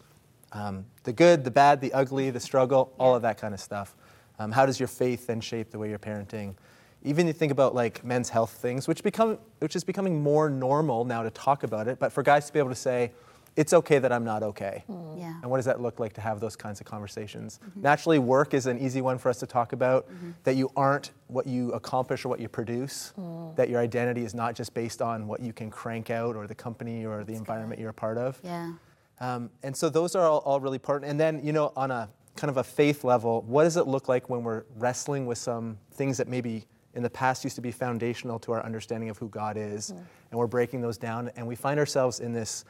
um, 0.54 0.86
the 1.04 1.12
good, 1.12 1.44
the 1.44 1.52
bad, 1.52 1.82
the 1.82 1.92
ugly, 1.92 2.30
the 2.30 2.40
struggle, 2.40 2.94
all 2.98 3.14
of 3.16 3.22
that 3.24 3.38
kind 3.38 3.54
of 3.54 3.60
stuff. 3.60 3.98
Um, 4.40 4.52
how 4.52 4.66
does 4.66 4.80
your 4.80 4.88
faith 4.88 5.28
then 5.28 5.42
shape 5.42 5.72
the 5.72 5.80
way 5.80 5.90
you're 5.90 6.00
parenting? 6.00 6.56
Even 7.04 7.28
you 7.28 7.34
think 7.34 7.52
about 7.52 7.76
like 7.76 8.04
men's 8.04 8.30
health 8.30 8.52
things, 8.52 8.88
which 8.88 9.04
become 9.04 9.38
which 9.60 9.76
is 9.76 9.84
becoming 9.84 10.22
more 10.22 10.50
normal 10.50 11.06
now 11.06 11.24
to 11.24 11.30
talk 11.30 11.64
about 11.64 11.88
it. 11.88 12.00
But 12.00 12.12
for 12.12 12.24
guys 12.24 12.48
to 12.48 12.54
be 12.54 12.60
able 12.60 12.70
to 12.70 12.76
say, 12.76 13.12
it's 13.56 13.74
okay 13.74 13.98
that 13.98 14.12
I'm 14.12 14.24
not 14.24 14.44
okay. 14.44 14.84
Yeah. 14.88 15.34
And 15.42 15.50
what 15.50 15.58
does 15.58 15.66
that 15.66 15.82
look 15.82 16.00
like 16.00 16.14
to 16.14 16.22
have 16.22 16.40
those 16.40 16.56
kinds 16.56 16.80
of 16.80 16.86
conversations? 16.86 17.60
Naturally, 17.76 18.20
work 18.20 18.54
is 18.54 18.68
an 18.68 18.78
easy 18.78 19.02
one 19.02 19.18
for 19.18 19.30
us 19.30 19.40
to 19.40 19.48
talk 19.48 19.74
about. 19.74 20.08
That 20.44 20.56
you 20.56 20.72
aren't 20.76 21.12
what 21.28 21.48
you 21.48 21.72
accomplish 21.74 22.24
or 22.24 22.30
what 22.30 22.40
you 22.40 22.50
produce. 22.50 23.14
That 23.56 23.70
your 23.70 23.80
identity 23.80 24.24
is 24.24 24.36
not 24.36 24.54
just 24.56 24.74
based 24.76 25.02
on 25.02 25.28
what 25.28 25.42
you 25.42 25.54
can 25.54 25.72
crank 25.72 26.12
out 26.12 26.36
or 26.36 26.46
the 26.46 26.56
company 26.56 27.06
or 27.06 27.24
the 27.24 27.34
environment 27.34 27.82
you're 27.82 27.90
a 27.90 27.94
part 27.94 28.18
of. 28.18 28.40
Yeah. 28.44 28.74
Um, 29.20 29.50
and 29.64 29.76
so 29.76 29.90
those 29.90 30.16
are 30.16 30.28
all, 30.28 30.40
all 30.40 30.60
really 30.60 30.76
important. 30.76 31.10
And 31.10 31.20
then, 31.20 31.44
you 31.44 31.52
know, 31.52 31.74
on 31.76 31.90
a 31.90 32.10
kind 32.38 32.50
of 32.50 32.58
a 32.58 32.64
faith 32.64 33.04
level, 33.04 33.42
what 33.42 33.64
does 33.64 33.78
it 33.78 33.88
look 33.88 34.08
like 34.08 34.30
when 34.30 34.44
we're 34.44 34.64
wrestling 34.78 35.26
with 35.26 35.38
some 35.38 35.78
things 35.92 36.18
that 36.18 36.28
maybe 36.28 36.66
in 36.94 37.04
the 37.04 37.10
past 37.10 37.44
used 37.44 37.56
to 37.56 37.62
be 37.62 37.72
foundational 37.72 38.40
to 38.40 38.52
our 38.54 38.64
understanding 38.64 39.10
of 39.10 39.18
who 39.18 39.30
God 39.30 39.58
is, 39.58 39.90
and 39.92 40.40
we're 40.40 40.48
breaking 40.48 40.82
those 40.82 40.98
down, 40.98 41.30
and 41.36 41.46
we 41.46 41.56
find 41.56 41.80
ourselves 41.80 42.20
in 42.20 42.34
this 42.34 42.66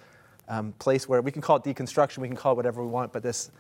um, 0.49 0.73
place 0.79 1.07
where 1.07 1.21
we 1.21 1.31
can 1.31 1.41
call 1.41 1.57
it 1.57 1.63
deconstruction, 1.63 2.17
we 2.19 2.27
can 2.27 2.37
call 2.37 2.53
it 2.53 2.55
whatever 2.55 2.83
we 2.83 2.89
want, 2.89 3.13
but 3.13 3.23
this 3.23 3.51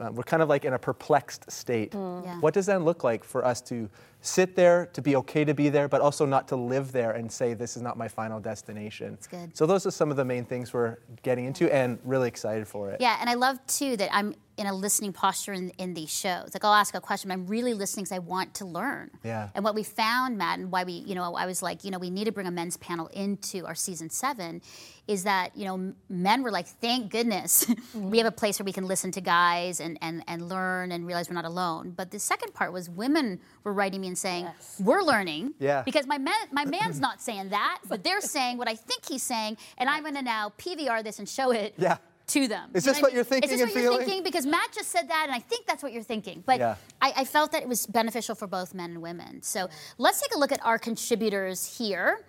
uh, 0.00 0.10
we're 0.10 0.22
kind 0.22 0.42
of 0.42 0.48
like 0.48 0.64
in 0.64 0.72
a 0.72 0.78
perplexed 0.78 1.50
state. 1.50 1.92
Yeah. 1.92 2.40
What 2.40 2.54
does 2.54 2.64
that 2.66 2.82
look 2.82 3.04
like 3.04 3.22
for 3.24 3.44
us 3.44 3.60
to 3.62 3.90
sit 4.22 4.56
there, 4.56 4.86
to 4.94 5.02
be 5.02 5.16
okay 5.16 5.44
to 5.44 5.52
be 5.52 5.68
there, 5.68 5.86
but 5.86 6.00
also 6.00 6.24
not 6.24 6.48
to 6.48 6.56
live 6.56 6.92
there 6.92 7.10
and 7.10 7.30
say 7.30 7.52
this 7.52 7.76
is 7.76 7.82
not 7.82 7.98
my 7.98 8.08
final 8.08 8.40
destination? 8.40 9.10
That's 9.10 9.26
good. 9.26 9.56
So 9.56 9.66
those 9.66 9.84
are 9.86 9.90
some 9.90 10.10
of 10.10 10.16
the 10.16 10.24
main 10.24 10.44
things 10.46 10.72
we're 10.72 10.96
getting 11.22 11.44
into, 11.44 11.72
and 11.74 11.98
really 12.04 12.28
excited 12.28 12.66
for 12.66 12.90
it. 12.90 13.00
Yeah, 13.00 13.18
and 13.20 13.28
I 13.28 13.34
love 13.34 13.58
too 13.66 13.96
that 13.98 14.08
I'm 14.14 14.34
in 14.62 14.68
a 14.68 14.74
listening 14.74 15.12
posture 15.12 15.52
in, 15.52 15.70
in 15.70 15.92
these 15.92 16.10
shows. 16.10 16.50
Like 16.54 16.64
I'll 16.64 16.72
ask 16.72 16.94
a 16.94 17.00
question, 17.00 17.28
but 17.28 17.34
I'm 17.34 17.46
really 17.46 17.74
listening 17.74 18.04
because 18.04 18.16
I 18.16 18.20
want 18.20 18.54
to 18.54 18.64
learn. 18.64 19.10
Yeah. 19.24 19.48
And 19.54 19.64
what 19.64 19.74
we 19.74 19.82
found, 19.82 20.38
Matt, 20.38 20.60
and 20.60 20.70
why 20.70 20.84
we, 20.84 20.92
you 20.92 21.16
know, 21.16 21.34
I 21.34 21.46
was 21.46 21.62
like, 21.62 21.82
you 21.84 21.90
know, 21.90 21.98
we 21.98 22.10
need 22.10 22.24
to 22.24 22.32
bring 22.32 22.46
a 22.46 22.50
men's 22.50 22.76
panel 22.76 23.08
into 23.08 23.66
our 23.66 23.74
season 23.74 24.08
seven, 24.08 24.62
is 25.08 25.24
that 25.24 25.56
you 25.56 25.64
know, 25.64 25.94
men 26.08 26.42
were 26.42 26.52
like, 26.52 26.68
thank 26.68 27.10
goodness 27.10 27.66
we 27.94 28.18
have 28.18 28.26
a 28.26 28.30
place 28.30 28.60
where 28.60 28.64
we 28.64 28.72
can 28.72 28.86
listen 28.86 29.10
to 29.12 29.20
guys 29.20 29.80
and 29.80 29.98
and 30.00 30.22
and 30.28 30.48
learn 30.48 30.92
and 30.92 31.06
realize 31.06 31.28
we're 31.28 31.34
not 31.34 31.44
alone. 31.44 31.90
But 31.90 32.12
the 32.12 32.20
second 32.20 32.54
part 32.54 32.72
was 32.72 32.88
women 32.88 33.40
were 33.64 33.72
writing 33.72 34.00
me 34.00 34.06
and 34.06 34.18
saying, 34.18 34.46
we're 34.78 35.02
learning. 35.02 35.54
Yeah. 35.58 35.82
Because 35.82 36.06
my 36.06 36.18
man, 36.18 36.34
my 36.52 36.64
man's 36.76 37.00
not 37.00 37.20
saying 37.20 37.48
that, 37.48 37.80
but 37.88 38.04
they're 38.04 38.20
saying 38.20 38.58
what 38.58 38.68
I 38.68 38.76
think 38.76 39.06
he's 39.08 39.24
saying, 39.24 39.56
and 39.76 39.90
I'm 39.90 40.02
going 40.02 40.14
to 40.14 40.22
now 40.22 40.52
PVR 40.56 41.02
this 41.02 41.18
and 41.18 41.28
show 41.28 41.50
it 41.50 41.74
Yeah. 41.76 41.98
To 42.28 42.48
them. 42.48 42.70
Is 42.74 42.84
You 42.84 42.92
this 42.92 42.98
know 42.98 43.02
what 43.02 43.12
you're 43.12 43.24
thinking 43.24 43.50
Is 43.50 43.58
this 43.60 43.74
what 43.74 43.82
you're 43.82 43.98
thinking? 43.98 44.22
Because 44.22 44.46
Matt 44.46 44.72
just 44.72 44.90
said 44.90 45.08
that, 45.08 45.24
and 45.26 45.34
I 45.34 45.38
think 45.38 45.66
that's 45.66 45.82
what 45.82 45.92
you're 45.92 46.02
thinking. 46.02 46.42
But 46.46 46.58
Yeah. 46.58 46.76
I, 47.00 47.12
I 47.18 47.24
felt 47.24 47.52
that 47.52 47.62
it 47.62 47.68
was 47.68 47.86
beneficial 47.86 48.34
for 48.34 48.46
both 48.46 48.74
men 48.74 48.90
and 48.90 49.02
women. 49.02 49.42
So 49.42 49.68
let's 49.98 50.20
take 50.20 50.34
a 50.34 50.38
look 50.38 50.52
at 50.52 50.64
our 50.64 50.78
contributors 50.78 51.78
here. 51.78 52.24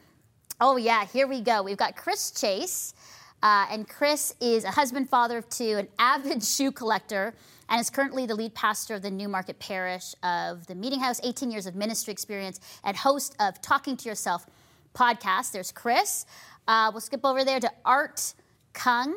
Oh, 0.60 0.78
yeah, 0.78 1.06
here 1.06 1.28
we 1.28 1.42
go. 1.42 1.64
We've 1.64 1.78
got 1.78 1.96
Chris 1.96 2.32
Chase. 2.32 2.94
Uh, 3.42 3.66
and 3.70 3.90
Chris 3.90 4.34
is 4.40 4.64
a 4.64 4.72
husband, 4.72 5.10
father 5.10 5.38
of 5.38 5.50
two, 5.50 5.78
an 5.78 5.88
avid 6.00 6.42
shoe 6.56 6.72
collector, 6.72 7.34
and 7.70 7.80
is 7.80 7.90
currently 7.90 8.26
the 8.26 8.36
lead 8.36 8.56
pastor 8.56 8.96
of 8.96 9.02
the 9.02 9.12
Newmarket 9.12 9.60
Parish 9.60 10.16
of 10.24 10.66
the 10.68 10.76
Meeting 10.76 11.02
House, 11.02 11.20
18 11.24 11.52
years 11.52 11.66
of 11.66 11.76
ministry 11.76 12.14
experience, 12.14 12.62
and 12.86 12.96
host 12.96 13.36
of 13.40 13.62
Talking 13.62 13.98
to 13.98 14.08
Yourself 14.08 14.46
podcast. 14.94 15.52
There's 15.52 15.72
Chris. 15.74 16.26
Uh, 16.68 16.90
we'll 16.94 17.02
skip 17.02 17.26
over 17.26 17.44
there 17.44 17.60
to 17.60 17.70
Art 17.84 18.34
Kung. 18.72 19.14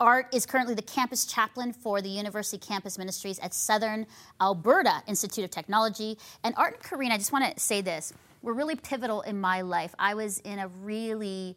Art 0.00 0.34
is 0.34 0.44
currently 0.44 0.74
the 0.74 0.82
campus 0.82 1.24
chaplain 1.24 1.72
for 1.72 2.02
the 2.02 2.08
University 2.08 2.58
Campus 2.58 2.98
Ministries 2.98 3.38
at 3.38 3.54
Southern 3.54 4.06
Alberta 4.40 5.02
Institute 5.06 5.44
of 5.44 5.50
Technology. 5.50 6.18
And 6.42 6.54
Art 6.56 6.74
and 6.74 6.82
Karina, 6.82 7.14
I 7.14 7.18
just 7.18 7.32
want 7.32 7.44
to 7.44 7.60
say 7.60 7.80
this, 7.80 8.12
were 8.42 8.52
really 8.52 8.76
pivotal 8.76 9.22
in 9.22 9.40
my 9.40 9.60
life. 9.60 9.94
I 9.98 10.14
was 10.14 10.40
in 10.40 10.58
a 10.58 10.68
really, 10.68 11.56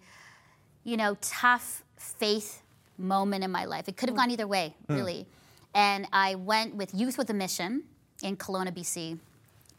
you 0.84 0.97
know, 0.97 1.17
tough 1.21 1.84
faith 1.97 2.62
moment 2.97 3.43
in 3.43 3.52
my 3.52 3.65
life. 3.65 3.88
It 3.88 3.97
could 3.97 4.10
have 4.10 4.15
hmm. 4.15 4.21
gone 4.21 4.32
either 4.32 4.47
way, 4.47 4.76
hmm. 4.88 4.95
really. 4.95 5.28
And 5.73 6.08
I 6.13 6.36
went 6.36 6.76
with 6.76 6.93
Youth 6.93 7.17
with 7.17 7.30
a 7.30 7.34
Mission 7.34 7.84
in 8.23 8.38
Kelowna, 8.38 8.71
BC. 8.71 9.19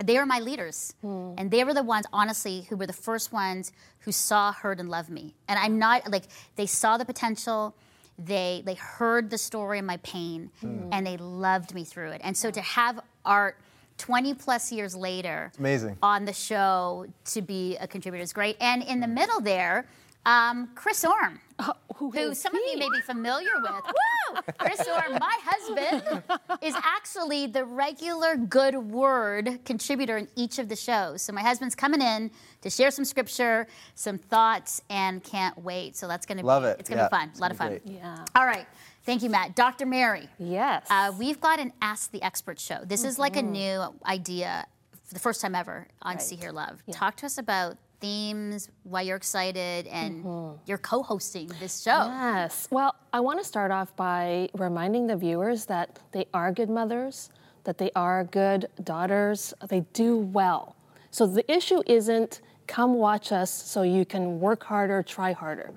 They 0.05 0.17
were 0.17 0.27
my 0.27 0.39
leaders. 0.39 0.95
Hmm. 1.01 1.33
And 1.39 1.51
they 1.51 1.65
were 1.65 1.75
the 1.75 1.83
ones, 1.83 2.07
honestly, 2.13 2.67
who 2.69 2.77
were 2.77 2.87
the 2.87 2.93
first 2.93 3.33
ones 3.33 3.73
who 4.01 4.13
saw, 4.13 4.53
heard, 4.53 4.79
and 4.79 4.89
loved 4.89 5.11
me. 5.11 5.35
And 5.49 5.59
I'm 5.59 5.79
not 5.79 6.11
like, 6.11 6.25
they 6.57 6.67
saw 6.67 6.97
the 6.97 7.05
potential, 7.05 7.75
they, 8.19 8.63
they 8.67 8.75
heard 8.75 9.31
the 9.31 9.39
story 9.39 9.79
of 9.79 9.85
my 9.85 9.99
pain, 9.99 10.51
hmm. 10.61 10.67
Hmm. 10.67 10.93
and 10.93 11.07
they 11.07 11.17
loved 11.17 11.75
me 11.75 11.85
through 11.85 12.11
it. 12.11 12.21
And 12.25 12.37
so 12.37 12.51
to 12.51 12.61
have 12.61 13.01
art 13.25 13.57
20 13.99 14.35
plus 14.35 14.71
years 14.71 14.95
later 14.95 15.53
amazing. 15.59 15.99
on 16.03 16.25
the 16.25 16.33
show 16.33 17.07
to 17.25 17.43
be 17.43 17.77
a 17.79 17.87
contributor 17.87 18.23
is 18.23 18.33
great. 18.33 18.57
And 18.61 18.83
in 18.83 19.01
the 19.01 19.07
hmm. 19.07 19.15
middle 19.15 19.41
there, 19.41 19.87
um, 20.29 20.69
Chris 20.75 21.05
Orm, 21.05 21.41
who 21.63 21.73
who 21.97 22.13
is 22.31 22.41
some 22.41 22.55
of 22.55 22.61
you 22.71 22.79
may 22.79 22.89
be 22.91 23.01
familiar 23.01 23.49
with. 23.61 23.73
Woo! 23.87 24.41
Chris 24.59 24.87
Orm, 24.87 25.19
my 25.19 25.39
husband, 25.45 26.23
is 26.63 26.75
actually 26.77 27.47
the 27.47 27.65
regular 27.65 28.37
Good 28.37 28.77
Word 28.77 29.59
contributor 29.65 30.17
in 30.19 30.29
each 30.37 30.59
of 30.59 30.69
the 30.69 30.77
shows. 30.77 31.23
So 31.23 31.33
my 31.33 31.41
husband's 31.43 31.75
coming 31.75 32.01
in 32.03 32.31
to 32.61 32.71
share 32.71 32.91
some 32.91 33.05
scripture, 33.05 33.67
some 33.95 34.19
thoughts, 34.19 34.83
and 34.91 35.25
can't 35.25 35.57
wait. 35.59 35.97
So 35.97 36.07
that's 36.07 36.27
going 36.27 36.39
to 36.39 36.47
Love 36.47 36.63
be 36.63 36.69
it. 36.69 36.77
it's 36.81 36.89
going 36.89 36.99
to 36.99 37.05
Yeah, 37.05 37.09
be 37.09 37.27
fun. 37.27 37.33
A 37.37 37.41
lot 37.41 37.51
of 37.51 37.57
fun. 37.57 37.69
great. 37.71 37.83
Yeah. 37.87 38.25
All 38.37 38.45
right. 38.47 38.67
Thank 39.05 39.23
you, 39.23 39.31
Matt. 39.31 39.57
Dr. 39.57 39.87
Mary. 39.87 40.29
Yes. 40.39 40.87
Uh, 40.91 41.13
we've 41.19 41.41
got 41.41 41.59
an 41.59 41.73
Ask 41.81 42.11
the 42.13 42.23
Expert 42.23 42.61
show. 42.61 42.81
This 42.85 43.03
is 43.05 43.19
like 43.19 43.37
a 43.37 43.41
Mm-hmm. 43.41 43.53
new 43.53 43.95
idea 44.07 44.67
for 45.05 45.15
the 45.15 45.21
first 45.21 45.41
time 45.41 45.55
ever 45.55 45.87
on 46.03 46.21
See 46.21 46.37
Hear 46.37 46.53
Love. 46.53 46.83
Talk 46.93 47.17
to 47.17 47.27
us 47.27 47.39
about 47.39 47.79
themes, 48.01 48.71
why 48.85 49.03
you're 49.03 49.17
excited, 49.17 49.87
and 49.89 50.25
Mm-hmm. 50.25 50.57
you're 50.67 50.79
co 50.79 51.03
hosting 51.03 51.51
this 51.61 51.83
show. 51.83 52.07
Yes. 52.07 52.69
Well, 52.71 52.95
I 53.13 53.21
want 53.21 53.39
to 53.41 53.45
start 53.45 53.71
off 53.71 53.95
by 53.97 54.49
reminding 54.55 55.07
the 55.07 55.17
viewers 55.17 55.67
that 55.67 55.99
they 56.13 56.27
are 56.33 56.53
good 56.53 56.71
mothers, 56.71 57.31
that 57.65 57.79
they 57.79 57.91
are 57.97 58.25
good 58.25 58.67
daughters, 58.83 59.53
they 59.69 59.81
do 59.93 60.17
well. 60.17 60.77
So 61.11 61.27
the 61.27 61.51
issue 61.51 61.83
isn't 61.87 62.41
come 62.67 62.95
watch 62.95 63.33
us 63.33 63.51
so 63.51 63.83
you 63.83 64.05
can 64.05 64.41
work 64.41 64.63
harder, 64.65 65.03
try 65.03 65.33
harder. 65.33 65.73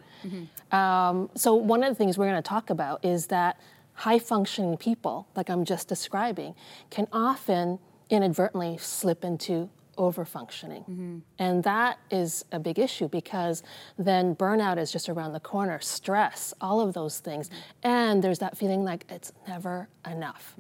Um, 0.72 1.30
so, 1.36 1.56
one 1.56 1.84
of 1.84 1.90
the 1.90 1.96
things 1.96 2.18
we're 2.18 2.30
going 2.30 2.42
to 2.42 2.48
talk 2.48 2.70
about 2.70 3.04
is 3.04 3.28
that 3.28 3.60
high 3.94 4.20
functioning 4.20 4.78
people, 4.78 5.28
like 5.36 5.50
I'm 5.50 5.66
just 5.66 5.88
describing, 5.88 6.54
can 6.92 7.08
often 7.12 7.80
inadvertently 8.10 8.78
slip 8.78 9.24
into 9.24 9.70
over 9.98 10.24
functioning. 10.26 11.22
And 11.38 11.64
that 11.64 12.00
is 12.10 12.46
a 12.52 12.60
big 12.60 12.80
issue 12.80 13.08
because 13.08 13.62
then 13.98 14.36
burnout 14.36 14.78
is 14.78 14.92
just 14.92 15.10
around 15.10 15.34
the 15.34 15.40
corner, 15.40 15.80
stress, 15.82 16.54
all 16.62 16.80
of 16.80 16.94
those 16.94 17.20
things. 17.20 17.50
And 17.84 18.24
there's 18.24 18.40
that 18.40 18.58
feeling 18.58 18.84
like 18.84 19.06
it's 19.10 19.32
never 19.48 19.90
enough. 20.10 20.56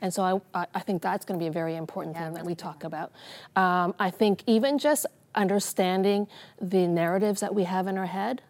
And 0.00 0.12
so 0.12 0.42
I, 0.54 0.66
I- 0.74 0.80
think 0.80 1.00
that's 1.00 1.24
going 1.24 1.38
to 1.38 1.42
be 1.42 1.48
a 1.48 1.52
very 1.52 1.76
important 1.76 2.16
thing 2.16 2.34
that 2.34 2.44
we 2.44 2.54
talk 2.56 2.82
about. 2.84 3.12
Um, 3.54 3.94
I 4.00 4.10
think 4.10 4.42
even 4.46 4.78
just 4.78 5.06
understanding 5.34 6.26
the 6.60 6.86
narratives 6.88 7.40
that 7.40 7.54
we 7.54 7.64
have 7.64 7.86
in 7.86 7.96
our 7.96 8.06
head, 8.06 8.42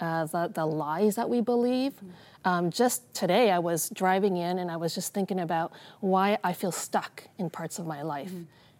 uh, 0.00 0.24
the, 0.26 0.48
the 0.52 0.64
lies 0.66 1.14
that 1.16 1.28
we 1.28 1.40
believe. 1.40 1.92
Um, 2.44 2.70
just 2.70 3.12
today, 3.14 3.50
I 3.50 3.58
was 3.58 3.90
driving 3.90 4.36
in 4.38 4.58
and 4.58 4.70
I 4.70 4.76
was 4.76 4.94
just 4.94 5.14
thinking 5.14 5.40
about 5.40 5.72
why 6.00 6.38
I 6.42 6.52
feel 6.52 6.72
stuck 6.72 7.24
in 7.38 7.48
parts 7.50 7.78
of 7.78 7.86
my 7.86 8.02
life. 8.02 8.32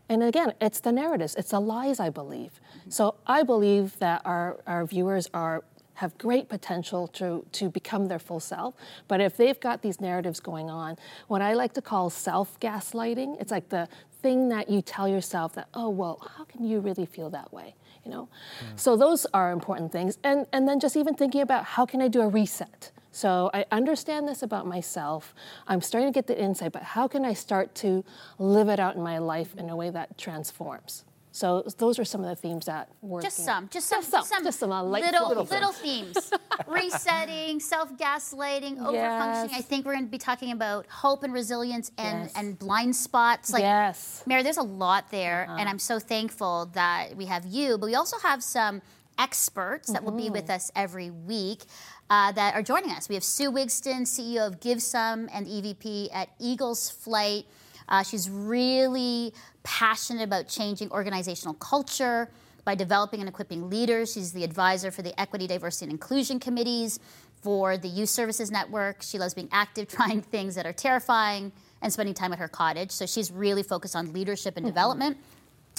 And 0.08 0.22
again, 0.22 0.52
it's 0.60 0.80
the 0.80 0.92
narratives, 0.92 1.34
it's 1.34 1.50
the 1.50 1.60
lies 1.60 1.98
I 1.98 2.10
believe. 2.10 2.60
So 2.88 3.14
I 3.26 3.42
believe 3.42 3.98
that 4.00 4.22
our, 4.24 4.58
our 4.66 4.84
viewers 4.84 5.28
are 5.32 5.64
have 5.94 6.16
great 6.18 6.48
potential 6.48 7.06
to, 7.06 7.46
to 7.52 7.68
become 7.68 8.06
their 8.06 8.18
full 8.18 8.40
self. 8.40 8.74
But 9.08 9.20
if 9.20 9.36
they've 9.36 9.58
got 9.58 9.82
these 9.82 10.00
narratives 10.00 10.40
going 10.40 10.68
on, 10.68 10.96
what 11.28 11.40
I 11.40 11.54
like 11.54 11.72
to 11.74 11.82
call 11.82 12.10
self 12.10 12.58
gaslighting, 12.60 13.40
it's 13.40 13.50
like 13.50 13.68
the 13.68 13.88
thing 14.20 14.48
that 14.48 14.68
you 14.68 14.82
tell 14.82 15.06
yourself 15.06 15.54
that, 15.54 15.68
oh, 15.74 15.88
well, 15.88 16.20
how 16.36 16.44
can 16.44 16.64
you 16.64 16.80
really 16.80 17.06
feel 17.06 17.30
that 17.30 17.52
way? 17.52 17.74
You 18.04 18.10
know? 18.10 18.28
Hmm. 18.60 18.76
So 18.76 18.96
those 18.96 19.26
are 19.32 19.52
important 19.52 19.92
things. 19.92 20.18
And, 20.24 20.46
and 20.52 20.66
then 20.68 20.80
just 20.80 20.96
even 20.96 21.14
thinking 21.14 21.42
about 21.42 21.64
how 21.64 21.86
can 21.86 22.02
I 22.02 22.08
do 22.08 22.22
a 22.22 22.28
reset? 22.28 22.90
So 23.14 23.48
I 23.54 23.64
understand 23.70 24.26
this 24.26 24.42
about 24.42 24.66
myself. 24.66 25.34
I'm 25.68 25.80
starting 25.80 26.12
to 26.12 26.14
get 26.16 26.26
the 26.26 26.36
insight, 26.38 26.72
but 26.72 26.82
how 26.82 27.06
can 27.06 27.24
I 27.24 27.32
start 27.32 27.72
to 27.76 28.04
live 28.40 28.68
it 28.68 28.80
out 28.80 28.96
in 28.96 29.02
my 29.02 29.18
life 29.18 29.54
in 29.56 29.70
a 29.70 29.76
way 29.76 29.88
that 29.90 30.18
transforms? 30.18 31.04
So 31.30 31.62
those 31.78 32.00
are 32.00 32.04
some 32.04 32.22
of 32.24 32.28
the 32.28 32.34
themes 32.34 32.66
that 32.66 32.88
we're 33.02 33.22
Just 33.22 33.36
some, 33.44 33.68
just 33.68 33.88
some, 33.88 34.00
Just 34.00 34.10
some, 34.10 34.20
just 34.20 34.28
some, 34.30 34.44
just 34.44 34.58
some, 34.58 34.72
uh, 34.72 34.82
light 34.82 35.04
little, 35.04 35.28
little, 35.44 35.72
themes. 35.72 36.32
Resetting, 36.66 37.60
self-gaslighting, 37.60 38.78
overfunctioning. 38.78 39.50
I 39.52 39.58
Yes. 39.58 39.64
think 39.66 39.86
we're 39.86 39.94
going 39.94 40.06
to 40.06 40.10
be 40.10 40.18
talking 40.18 40.50
about 40.50 40.86
hope 40.88 41.22
and 41.22 41.32
resilience 41.32 41.92
and, 41.96 42.24
Yes. 42.24 42.32
and 42.34 42.58
blind 42.58 42.96
spots. 42.96 43.52
Like, 43.52 43.62
yes. 43.62 44.24
Mary, 44.26 44.42
there's 44.42 44.56
a 44.58 44.62
lot 44.62 45.10
there, 45.12 45.44
Uh-huh. 45.48 45.56
and 45.60 45.68
I'm 45.68 45.78
so 45.78 45.98
thankful 46.00 46.66
that 46.74 47.16
we 47.16 47.26
have 47.26 47.46
you, 47.46 47.78
but 47.78 47.86
we 47.86 47.94
also 47.94 48.18
have 48.20 48.42
some 48.42 48.82
experts 49.16 49.92
that 49.92 50.02
will 50.02 50.10
be 50.12 50.28
with 50.28 50.44
Mm-hmm. 50.46 50.54
us 50.56 50.72
every 50.74 51.08
week 51.10 51.62
uh, 52.10 52.32
that 52.32 52.54
are 52.54 52.62
joining 52.62 52.90
us. 52.90 53.08
We 53.08 53.14
have 53.14 53.24
Sue 53.24 53.50
Wigston, 53.50 54.02
CEO 54.02 54.46
of 54.46 54.60
GiveSome 54.60 55.28
and 55.32 55.46
EVP 55.46 56.08
at 56.12 56.28
Eagles 56.38 56.90
Flight. 56.90 57.46
Uh, 57.88 58.02
she's 58.02 58.30
really 58.30 59.32
passionate 59.62 60.22
about 60.22 60.48
changing 60.48 60.90
organizational 60.90 61.54
culture 61.54 62.30
by 62.64 62.74
developing 62.74 63.20
and 63.20 63.28
equipping 63.28 63.68
leaders. 63.68 64.12
She's 64.12 64.32
the 64.32 64.44
advisor 64.44 64.90
for 64.90 65.02
the 65.02 65.18
Equity, 65.20 65.46
Diversity, 65.46 65.86
and 65.86 65.92
Inclusion 65.92 66.40
Committees 66.40 66.98
for 67.42 67.76
the 67.76 67.88
Youth 67.88 68.08
Services 68.08 68.50
Network. 68.50 69.02
She 69.02 69.18
loves 69.18 69.34
being 69.34 69.50
active, 69.52 69.88
trying 69.88 70.22
things 70.22 70.54
that 70.54 70.66
are 70.66 70.72
terrifying, 70.72 71.52
and 71.82 71.92
spending 71.92 72.14
time 72.14 72.32
at 72.32 72.38
her 72.38 72.48
cottage. 72.48 72.90
So 72.90 73.04
she's 73.04 73.30
really 73.30 73.62
focused 73.62 73.94
on 73.94 74.12
leadership 74.12 74.56
and 74.56 74.64
development. 74.64 75.18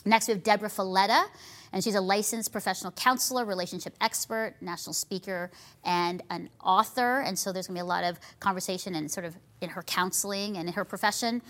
Next, 0.06 0.28
we 0.28 0.34
have 0.36 0.44
Deborah 0.44 0.70
Folletta, 0.70 1.26
and 1.74 1.84
she's 1.84 1.96
a 1.96 2.02
licensed 2.02 2.52
professional 2.52 2.92
counselor, 2.92 3.44
relationship 3.44 3.96
expert, 4.00 4.56
national 4.62 4.94
speaker, 4.94 5.50
and 5.84 6.22
an 6.30 6.50
author. 6.64 7.22
And 7.22 7.38
so 7.38 7.52
there's 7.52 7.68
going 7.68 7.76
to 7.76 7.82
be 7.82 7.86
a 7.86 7.88
lot 7.88 8.04
of 8.04 8.20
conversation 8.40 8.94
and 8.96 9.10
sort 9.10 9.26
of 9.26 9.36
in 9.62 9.70
her 9.70 9.82
counseling 9.82 10.58
and 10.58 10.68
in 10.68 10.74
her 10.76 10.86
profession. 10.86 11.42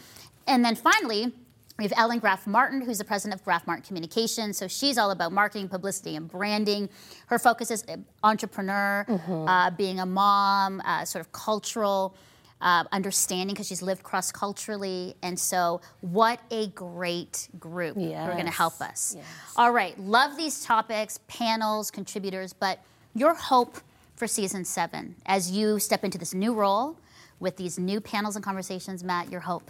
And 0.47 0.63
then 0.63 0.75
finally, 0.75 1.33
we 1.77 1.83
have 1.83 1.93
Ellen 1.97 2.19
Graf-Martin, 2.19 2.81
who's 2.81 2.99
the 2.99 3.03
president 3.03 3.37
of 3.37 3.43
Graf-Martin 3.43 3.83
Communications. 3.83 4.57
So 4.57 4.69
she's 4.69 4.97
all 4.97 5.11
about 5.11 5.33
marketing, 5.33 5.67
publicity, 5.67 6.15
and 6.15 6.29
branding. 6.29 6.87
Her 7.27 7.37
focus 7.37 7.69
is 7.69 7.83
uh, 7.89 7.97
entrepreneur, 8.23 9.05
uh, 9.47 9.71
being 9.71 9.99
a 9.99 10.05
mom, 10.05 10.81
uh, 10.85 11.03
sort 11.03 11.19
of 11.25 11.33
cultural 11.33 12.15
uh, 12.61 12.83
understanding 12.91 13.53
because 13.53 13.67
she's 13.67 13.81
lived 13.81 14.03
cross 14.03 14.31
culturally. 14.31 15.15
And 15.21 15.39
so, 15.39 15.81
what 16.01 16.39
a 16.51 16.67
great 16.67 17.49
group 17.59 17.95
who 17.95 18.13
are 18.13 18.33
going 18.33 18.45
to 18.45 18.51
help 18.51 18.81
us. 18.81 19.13
Yes. 19.17 19.25
All 19.55 19.71
right, 19.71 19.97
love 19.99 20.37
these 20.37 20.63
topics, 20.63 21.19
panels, 21.27 21.91
contributors, 21.91 22.53
but 22.53 22.79
your 23.13 23.33
hope 23.33 23.77
for 24.15 24.27
season 24.27 24.63
seven 24.63 25.15
as 25.25 25.51
you 25.51 25.79
step 25.79 26.03
into 26.03 26.17
this 26.17 26.33
new 26.33 26.53
role 26.53 26.97
with 27.39 27.57
these 27.57 27.77
new 27.77 27.99
panels 27.99 28.35
and 28.35 28.43
conversations, 28.43 29.03
Matt, 29.03 29.31
your 29.31 29.41
hope. 29.41 29.69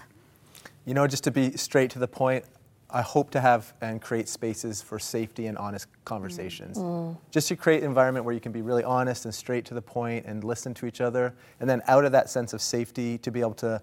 You 0.86 0.94
know, 0.94 1.08
just 1.08 1.24
to 1.24 1.32
be 1.32 1.58
straight 1.58 1.90
to 1.92 2.00
the 2.00 2.08
point, 2.08 2.46
I 2.90 3.02
hope 3.02 3.32
to 3.32 3.42
have 3.42 3.74
and 3.82 4.02
create 4.02 4.30
spaces 4.30 4.82
for 4.82 5.00
safety 5.00 5.48
and 5.48 5.58
honest 5.58 5.88
conversations. 6.06 6.78
Mm. 6.78 6.84
Mm. 6.84 7.18
Just 7.32 7.48
to 7.50 7.56
create 7.56 7.84
an 7.84 7.90
environment 7.90 8.26
where 8.26 8.34
you 8.34 8.40
can 8.40 8.52
be 8.52 8.62
really 8.62 8.84
honest 8.84 9.26
and 9.26 9.34
straight 9.34 9.66
to 9.66 9.74
the 9.74 9.82
point 9.82 10.26
and 10.26 10.44
listen 10.44 10.74
to 10.76 10.86
each 10.86 11.02
other. 11.02 11.34
And 11.60 11.70
then 11.70 11.82
out 11.88 12.06
of 12.06 12.12
that 12.12 12.30
sense 12.30 12.54
of 12.54 12.62
safety, 12.62 13.18
to 13.20 13.32
be 13.32 13.42
able 13.42 13.56
to 13.56 13.82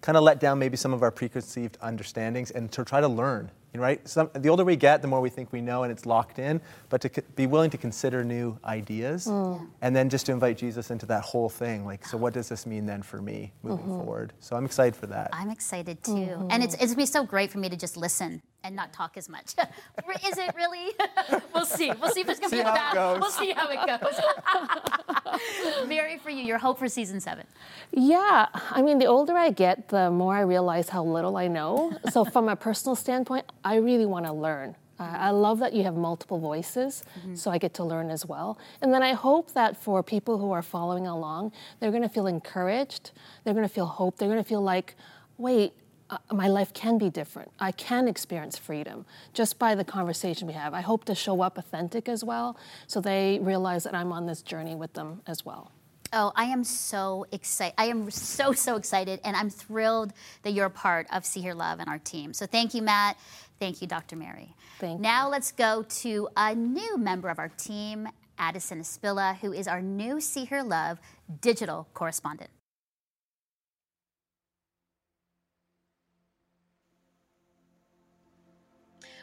kind 0.00 0.16
of 0.16 0.22
let 0.22 0.38
down 0.38 0.58
maybe 0.58 0.76
some 0.76 0.92
of 0.92 1.02
our 1.02 1.10
preconceived 1.10 1.78
understandings 1.80 2.50
and 2.50 2.70
to 2.72 2.84
try 2.84 3.00
to 3.00 3.08
learn. 3.08 3.50
You 3.74 3.80
know, 3.80 3.86
right? 3.86 4.08
Some, 4.08 4.30
the 4.34 4.48
older 4.48 4.64
we 4.64 4.76
get, 4.76 5.02
the 5.02 5.08
more 5.08 5.20
we 5.20 5.28
think 5.28 5.52
we 5.52 5.60
know 5.60 5.82
and 5.82 5.90
it's 5.90 6.06
locked 6.06 6.38
in. 6.38 6.60
But 6.90 7.00
to 7.00 7.10
c- 7.12 7.22
be 7.34 7.46
willing 7.48 7.70
to 7.70 7.78
consider 7.78 8.22
new 8.22 8.56
ideas 8.64 9.26
mm. 9.26 9.66
and 9.82 9.96
then 9.96 10.08
just 10.08 10.26
to 10.26 10.32
invite 10.32 10.56
Jesus 10.56 10.92
into 10.92 11.06
that 11.06 11.22
whole 11.22 11.48
thing. 11.48 11.84
Like, 11.84 12.06
so 12.06 12.16
what 12.16 12.32
does 12.34 12.48
this 12.48 12.66
mean 12.66 12.86
then 12.86 13.02
for 13.02 13.20
me 13.20 13.52
moving 13.64 13.84
mm-hmm. 13.84 13.96
forward? 13.96 14.32
So 14.38 14.54
I'm 14.54 14.64
excited 14.64 14.94
for 14.94 15.08
that. 15.08 15.30
I'm 15.32 15.50
excited 15.50 16.04
too. 16.04 16.12
Mm-hmm. 16.12 16.48
And 16.52 16.62
it's, 16.62 16.74
it's 16.74 16.86
gonna 16.86 16.96
be 16.96 17.06
so 17.06 17.24
great 17.24 17.50
for 17.50 17.58
me 17.58 17.68
to 17.68 17.76
just 17.76 17.96
listen 17.96 18.42
and 18.64 18.74
not 18.74 18.92
talk 18.92 19.16
as 19.16 19.28
much. 19.28 19.54
Is 20.26 20.38
it 20.38 20.54
really? 20.56 20.92
we'll 21.54 21.66
see. 21.66 21.92
We'll 22.00 22.10
see 22.10 22.22
if 22.22 22.28
it's 22.28 22.40
gonna 22.40 22.50
be 22.50 22.60
a 22.60 22.64
how 22.64 22.74
bad. 22.74 23.20
We'll 23.20 23.30
see 23.30 23.52
how 23.52 23.68
it 23.70 24.00
goes. 24.00 25.86
Mary, 25.86 26.18
for 26.18 26.30
you, 26.30 26.42
your 26.42 26.58
hope 26.58 26.78
for 26.78 26.88
season 26.88 27.20
seven. 27.20 27.46
Yeah, 27.92 28.46
I 28.70 28.82
mean, 28.82 28.98
the 28.98 29.06
older 29.06 29.34
I 29.34 29.50
get, 29.50 29.88
the 29.88 30.10
more 30.10 30.34
I 30.34 30.40
realize 30.40 30.88
how 30.88 31.04
little 31.04 31.36
I 31.36 31.46
know. 31.46 31.96
so, 32.10 32.24
from 32.24 32.48
a 32.48 32.56
personal 32.56 32.96
standpoint, 32.96 33.44
I 33.64 33.76
really 33.76 34.06
want 34.06 34.26
to 34.26 34.32
learn. 34.32 34.76
Uh, 34.98 35.02
I 35.02 35.30
love 35.30 35.58
that 35.58 35.72
you 35.72 35.82
have 35.82 35.96
multiple 35.96 36.38
voices, 36.38 37.04
so 37.34 37.50
I 37.50 37.58
get 37.58 37.74
to 37.74 37.84
learn 37.84 38.10
as 38.10 38.24
well. 38.24 38.58
And 38.80 38.94
then 38.94 39.02
I 39.02 39.12
hope 39.12 39.52
that 39.54 39.76
for 39.76 40.04
people 40.04 40.38
who 40.38 40.52
are 40.52 40.62
following 40.62 41.06
along, 41.06 41.52
they're 41.80 41.90
going 41.90 42.02
to 42.04 42.08
feel 42.08 42.28
encouraged, 42.28 43.10
they're 43.42 43.54
going 43.54 43.66
to 43.66 43.74
feel 43.74 43.86
hope, 43.86 44.18
they're 44.18 44.28
going 44.28 44.42
to 44.42 44.48
feel 44.48 44.62
like, 44.62 44.94
wait, 45.36 45.72
uh, 46.10 46.18
my 46.32 46.46
life 46.46 46.72
can 46.74 46.96
be 46.96 47.10
different. 47.10 47.50
I 47.58 47.72
can 47.72 48.06
experience 48.06 48.56
freedom 48.56 49.04
just 49.32 49.58
by 49.58 49.74
the 49.74 49.84
conversation 49.84 50.46
we 50.46 50.52
have. 50.52 50.74
I 50.74 50.82
hope 50.82 51.04
to 51.06 51.14
show 51.14 51.40
up 51.40 51.58
authentic 51.58 52.08
as 52.08 52.22
well, 52.22 52.56
so 52.86 53.00
they 53.00 53.40
realize 53.42 53.82
that 53.84 53.94
I'm 53.96 54.12
on 54.12 54.26
this 54.26 54.42
journey 54.42 54.76
with 54.76 54.92
them 54.92 55.22
as 55.26 55.44
well. 55.44 55.72
Oh, 56.16 56.30
I 56.36 56.44
am 56.44 56.62
so 56.62 57.26
excited. 57.32 57.74
I 57.76 57.86
am 57.86 58.08
so, 58.08 58.52
so 58.52 58.76
excited. 58.76 59.18
And 59.24 59.36
I'm 59.36 59.50
thrilled 59.50 60.12
that 60.42 60.52
you're 60.52 60.66
a 60.66 60.70
part 60.70 61.08
of 61.12 61.26
See 61.26 61.40
Hear 61.40 61.54
Love 61.54 61.80
and 61.80 61.88
our 61.88 61.98
team. 61.98 62.32
So 62.32 62.46
thank 62.46 62.72
you, 62.72 62.82
Matt. 62.82 63.16
Thank 63.60 63.80
you, 63.80 63.86
Dr. 63.86 64.16
Mary. 64.16 64.54
Thank 64.78 65.00
now 65.00 65.28
let's 65.28 65.52
go 65.52 65.84
to 66.00 66.28
a 66.36 66.54
new 66.54 66.98
member 66.98 67.28
of 67.28 67.38
our 67.38 67.48
team, 67.48 68.08
Addison 68.38 68.80
Espilla, 68.80 69.36
who 69.38 69.52
is 69.52 69.68
our 69.68 69.80
new 69.80 70.20
See 70.20 70.44
Hear 70.44 70.62
Love 70.62 70.98
digital 71.40 71.86
correspondent. 71.94 72.50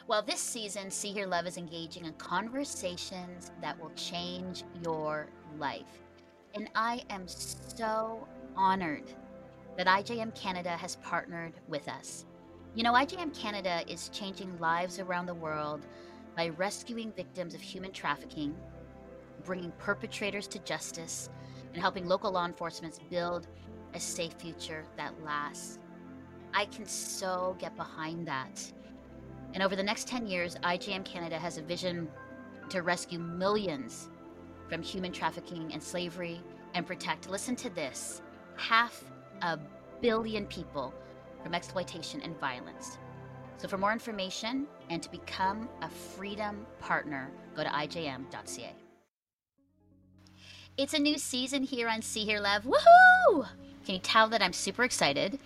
Well, 0.08 0.22
this 0.22 0.40
season, 0.40 0.90
See 0.90 1.12
Hear 1.12 1.26
Love 1.26 1.46
is 1.46 1.56
engaging 1.56 2.06
in 2.06 2.12
conversations 2.14 3.52
that 3.60 3.80
will 3.80 3.92
change 3.94 4.64
your 4.84 5.28
life. 5.58 6.02
And 6.54 6.68
I 6.74 7.02
am 7.08 7.28
so 7.28 8.26
honored 8.56 9.04
that 9.76 9.86
IJM 9.86 10.34
Canada 10.34 10.70
has 10.70 10.96
partnered 10.96 11.52
with 11.68 11.88
us. 11.88 12.26
You 12.74 12.84
know, 12.84 12.94
IJM 12.94 13.38
Canada 13.38 13.82
is 13.86 14.08
changing 14.08 14.58
lives 14.58 14.98
around 14.98 15.26
the 15.26 15.34
world 15.34 15.84
by 16.34 16.48
rescuing 16.48 17.12
victims 17.12 17.54
of 17.54 17.60
human 17.60 17.92
trafficking, 17.92 18.56
bringing 19.44 19.72
perpetrators 19.72 20.46
to 20.48 20.58
justice, 20.60 21.28
and 21.74 21.82
helping 21.82 22.08
local 22.08 22.32
law 22.32 22.46
enforcement 22.46 22.98
build 23.10 23.46
a 23.92 24.00
safe 24.00 24.32
future 24.38 24.84
that 24.96 25.12
lasts. 25.22 25.80
I 26.54 26.64
can 26.64 26.86
so 26.86 27.56
get 27.58 27.76
behind 27.76 28.26
that. 28.28 28.72
And 29.52 29.62
over 29.62 29.76
the 29.76 29.82
next 29.82 30.08
10 30.08 30.26
years, 30.26 30.56
IJM 30.62 31.04
Canada 31.04 31.38
has 31.38 31.58
a 31.58 31.62
vision 31.62 32.08
to 32.70 32.80
rescue 32.80 33.18
millions 33.18 34.08
from 34.70 34.80
human 34.80 35.12
trafficking 35.12 35.70
and 35.74 35.82
slavery 35.82 36.40
and 36.72 36.86
protect, 36.86 37.28
listen 37.28 37.54
to 37.56 37.68
this, 37.68 38.22
half 38.56 39.04
a 39.42 39.58
billion 40.00 40.46
people 40.46 40.94
from 41.42 41.54
exploitation 41.54 42.20
and 42.22 42.38
violence. 42.38 42.98
So, 43.58 43.68
for 43.68 43.78
more 43.78 43.92
information 43.92 44.66
and 44.90 45.02
to 45.02 45.10
become 45.10 45.68
a 45.82 45.88
Freedom 45.88 46.66
Partner, 46.80 47.30
go 47.54 47.62
to 47.62 47.68
ijm.ca. 47.68 48.74
It's 50.78 50.94
a 50.94 50.98
new 50.98 51.18
season 51.18 51.62
here 51.62 51.88
on 51.88 52.02
See 52.02 52.24
Hear 52.24 52.40
Love. 52.40 52.64
Woohoo! 52.64 53.46
Can 53.84 53.94
you 53.94 54.00
tell 54.00 54.28
that 54.28 54.42
I'm 54.42 54.52
super 54.52 54.84
excited? 54.84 55.38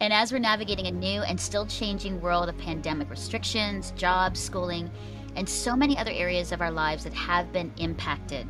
And 0.00 0.12
as 0.12 0.32
we're 0.32 0.38
navigating 0.38 0.86
a 0.86 0.90
new 0.90 1.22
and 1.22 1.40
still 1.40 1.66
changing 1.66 2.20
world 2.20 2.48
of 2.48 2.58
pandemic 2.58 3.08
restrictions, 3.10 3.92
jobs, 3.92 4.40
schooling, 4.40 4.90
and 5.36 5.48
so 5.48 5.76
many 5.76 5.96
other 5.96 6.10
areas 6.10 6.50
of 6.50 6.60
our 6.60 6.70
lives 6.70 7.04
that 7.04 7.14
have 7.14 7.52
been 7.52 7.72
impacted, 7.76 8.48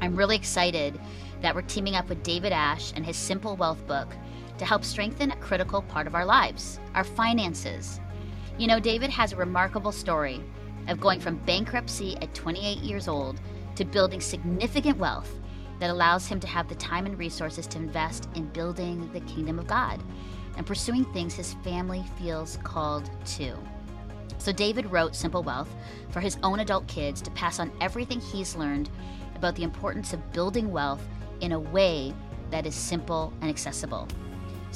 I'm 0.00 0.16
really 0.16 0.36
excited 0.36 0.98
that 1.42 1.54
we're 1.54 1.62
teaming 1.62 1.94
up 1.94 2.08
with 2.08 2.22
David 2.22 2.52
Ash 2.52 2.92
and 2.96 3.04
his 3.04 3.16
Simple 3.16 3.56
Wealth 3.56 3.86
book 3.86 4.08
to 4.58 4.64
help 4.64 4.84
strengthen 4.84 5.30
a 5.30 5.36
critical 5.36 5.82
part 5.82 6.06
of 6.06 6.14
our 6.14 6.24
lives 6.24 6.80
our 6.94 7.04
finances. 7.04 8.00
You 8.58 8.66
know, 8.66 8.80
David 8.80 9.10
has 9.10 9.32
a 9.32 9.36
remarkable 9.36 9.92
story 9.92 10.42
of 10.88 11.00
going 11.00 11.20
from 11.20 11.36
bankruptcy 11.44 12.16
at 12.18 12.34
28 12.34 12.78
years 12.78 13.08
old 13.08 13.40
to 13.74 13.84
building 13.84 14.20
significant 14.20 14.96
wealth 14.96 15.38
that 15.78 15.90
allows 15.90 16.26
him 16.26 16.40
to 16.40 16.46
have 16.46 16.68
the 16.68 16.74
time 16.76 17.06
and 17.06 17.18
resources 17.18 17.66
to 17.66 17.78
invest 17.78 18.28
in 18.34 18.46
building 18.46 19.10
the 19.12 19.20
kingdom 19.20 19.58
of 19.58 19.66
God 19.66 20.02
and 20.56 20.64
pursuing 20.64 21.04
things 21.12 21.34
his 21.34 21.54
family 21.64 22.02
feels 22.18 22.58
called 22.64 23.10
to. 23.36 23.56
So, 24.38 24.52
David 24.52 24.90
wrote 24.90 25.14
Simple 25.14 25.42
Wealth 25.42 25.68
for 26.10 26.20
his 26.20 26.38
own 26.42 26.60
adult 26.60 26.86
kids 26.86 27.20
to 27.22 27.30
pass 27.32 27.58
on 27.58 27.72
everything 27.80 28.20
he's 28.20 28.56
learned 28.56 28.90
about 29.34 29.54
the 29.54 29.62
importance 29.62 30.12
of 30.12 30.32
building 30.32 30.70
wealth 30.70 31.02
in 31.40 31.52
a 31.52 31.60
way 31.60 32.14
that 32.50 32.66
is 32.66 32.74
simple 32.74 33.32
and 33.40 33.50
accessible. 33.50 34.08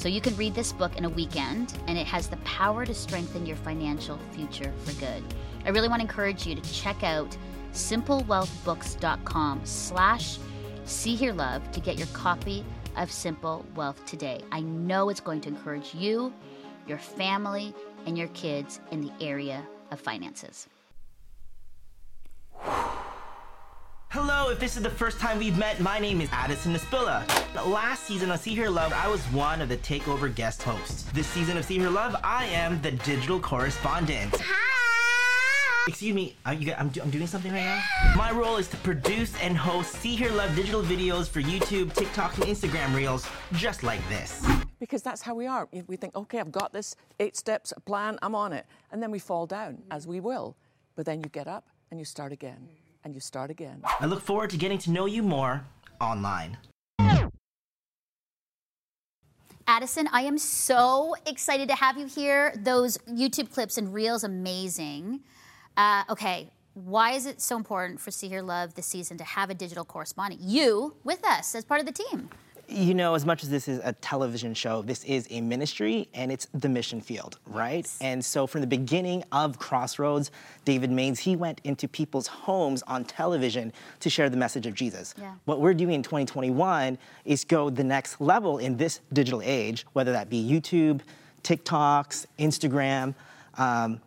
So, 0.01 0.09
you 0.09 0.19
can 0.19 0.35
read 0.35 0.55
this 0.55 0.73
book 0.73 0.97
in 0.97 1.05
a 1.05 1.09
weekend, 1.09 1.77
and 1.85 1.95
it 1.95 2.07
has 2.07 2.27
the 2.27 2.37
power 2.37 2.87
to 2.87 2.93
strengthen 2.95 3.45
your 3.45 3.55
financial 3.57 4.17
future 4.31 4.73
for 4.83 4.99
good. 4.99 5.23
I 5.63 5.69
really 5.69 5.89
want 5.89 5.99
to 5.99 6.07
encourage 6.07 6.47
you 6.47 6.55
to 6.55 6.73
check 6.73 7.03
out 7.03 7.37
simplewealthbooks.com 7.71 9.61
slash 9.63 10.39
see 10.85 11.13
here 11.13 11.33
love 11.33 11.71
to 11.73 11.79
get 11.79 11.99
your 11.99 12.07
copy 12.13 12.65
of 12.97 13.11
Simple 13.11 13.63
Wealth 13.75 14.03
today. 14.07 14.41
I 14.51 14.61
know 14.61 15.09
it's 15.09 15.19
going 15.19 15.41
to 15.41 15.49
encourage 15.49 15.93
you, 15.93 16.33
your 16.87 16.97
family, 16.97 17.71
and 18.07 18.17
your 18.17 18.29
kids 18.29 18.79
in 18.89 19.01
the 19.01 19.11
area 19.21 19.63
of 19.91 20.01
finances. 20.01 20.67
Hello, 24.11 24.49
if 24.49 24.59
this 24.59 24.75
is 24.75 24.83
the 24.83 24.89
first 24.89 25.21
time 25.21 25.39
we've 25.39 25.57
met, 25.57 25.79
my 25.79 25.97
name 25.97 26.19
is 26.19 26.27
Addison 26.33 26.73
Espilla. 26.75 27.25
Last 27.65 28.03
season 28.03 28.29
on 28.29 28.37
See 28.37 28.53
Hear 28.53 28.69
Love, 28.69 28.91
I 28.91 29.07
was 29.07 29.21
one 29.27 29.61
of 29.61 29.69
the 29.69 29.77
takeover 29.77 30.33
guest 30.35 30.61
hosts. 30.63 31.03
This 31.13 31.25
season 31.27 31.55
of 31.55 31.63
See 31.63 31.79
Hear 31.79 31.89
Love, 31.89 32.17
I 32.21 32.47
am 32.47 32.81
the 32.81 32.91
digital 32.91 33.39
correspondent. 33.39 34.35
Hi. 34.37 35.85
Excuse 35.87 36.13
me, 36.13 36.35
are 36.45 36.53
you, 36.53 36.73
I'm, 36.73 36.91
I'm 37.01 37.09
doing 37.09 37.25
something 37.25 37.53
right 37.53 37.63
now? 37.63 37.81
My 38.17 38.31
role 38.31 38.57
is 38.57 38.67
to 38.67 38.77
produce 38.77 39.33
and 39.41 39.55
host 39.55 39.93
See 39.93 40.17
Hear 40.17 40.31
Love 40.31 40.53
digital 40.57 40.81
videos 40.83 41.29
for 41.29 41.39
YouTube, 41.39 41.93
TikTok, 41.93 42.35
and 42.37 42.47
Instagram 42.47 42.93
Reels, 42.93 43.25
just 43.53 43.81
like 43.81 44.01
this. 44.09 44.45
because 44.81 45.01
that's 45.01 45.21
how 45.21 45.33
we 45.35 45.47
are. 45.47 45.69
We 45.87 45.95
think, 45.95 46.17
okay, 46.17 46.41
I've 46.41 46.51
got 46.51 46.73
this 46.73 46.97
eight 47.21 47.37
steps 47.37 47.71
plan, 47.85 48.19
I'm 48.21 48.35
on 48.35 48.51
it. 48.51 48.65
And 48.91 49.01
then 49.01 49.09
we 49.09 49.19
fall 49.19 49.45
down, 49.47 49.83
as 49.89 50.05
we 50.05 50.19
will. 50.19 50.57
But 50.97 51.05
then 51.05 51.21
you 51.21 51.29
get 51.29 51.47
up 51.47 51.65
and 51.89 51.97
you 51.97 52.05
start 52.05 52.33
again, 52.33 52.67
and 53.03 53.13
you 53.13 53.19
start 53.19 53.51
again. 53.51 53.81
I 53.99 54.05
look 54.05 54.21
forward 54.21 54.49
to 54.51 54.57
getting 54.57 54.77
to 54.79 54.91
know 54.91 55.05
you 55.05 55.23
more 55.23 55.65
online. 55.99 56.57
Addison, 59.67 60.09
I 60.11 60.23
am 60.23 60.37
so 60.37 61.15
excited 61.25 61.69
to 61.69 61.75
have 61.75 61.97
you 61.97 62.05
here. 62.05 62.53
Those 62.57 62.97
YouTube 63.09 63.53
clips 63.53 63.77
and 63.77 63.93
reels, 63.93 64.23
amazing. 64.23 65.21
Uh, 65.77 66.03
okay, 66.09 66.49
why 66.73 67.11
is 67.11 67.25
it 67.25 67.41
so 67.41 67.55
important 67.55 67.99
for 67.99 68.11
See 68.11 68.27
Hear 68.27 68.41
Love 68.41 68.75
this 68.75 68.87
season 68.87 69.17
to 69.17 69.23
have 69.23 69.49
a 69.49 69.53
digital 69.53 69.85
correspondent? 69.85 70.41
You 70.41 70.95
with 71.03 71.25
us 71.25 71.55
as 71.55 71.63
part 71.63 71.79
of 71.79 71.85
the 71.85 71.93
team. 71.93 72.29
You 72.71 72.93
know, 72.93 73.15
as 73.15 73.25
much 73.25 73.43
as 73.43 73.49
this 73.49 73.67
is 73.67 73.81
a 73.83 73.91
television 73.93 74.53
show, 74.53 74.81
this 74.81 75.03
is 75.03 75.27
a 75.29 75.41
ministry 75.41 76.07
and 76.13 76.31
it's 76.31 76.47
the 76.53 76.69
mission 76.69 77.01
field, 77.01 77.37
right? 77.45 77.85
And 77.99 78.23
so 78.23 78.47
from 78.47 78.61
the 78.61 78.67
beginning 78.67 79.25
of 79.33 79.59
Crossroads, 79.59 80.31
David 80.63 80.89
Mainse, 80.89 81.19
he 81.19 81.35
went 81.35 81.59
into 81.65 81.89
people's 81.89 82.27
homes 82.27 82.81
on 82.83 83.03
television 83.03 83.73
to 83.99 84.09
share 84.09 84.29
the 84.29 84.37
message 84.37 84.67
of 84.67 84.73
Jesus. 84.73 85.13
Yeah. 85.17 85.33
What 85.43 85.59
we're 85.59 85.73
doing 85.73 85.95
in 85.95 86.03
2021 86.03 86.97
is 87.25 87.43
go 87.43 87.69
the 87.69 87.83
next 87.83 88.21
level 88.21 88.57
in 88.57 88.77
this 88.77 89.01
digital 89.11 89.41
age, 89.43 89.85
whether 89.91 90.13
that 90.13 90.29
be 90.29 90.41
YouTube, 90.41 91.01
TikToks, 91.43 92.25
Instagram. 92.39 93.13
Um, 93.57 93.99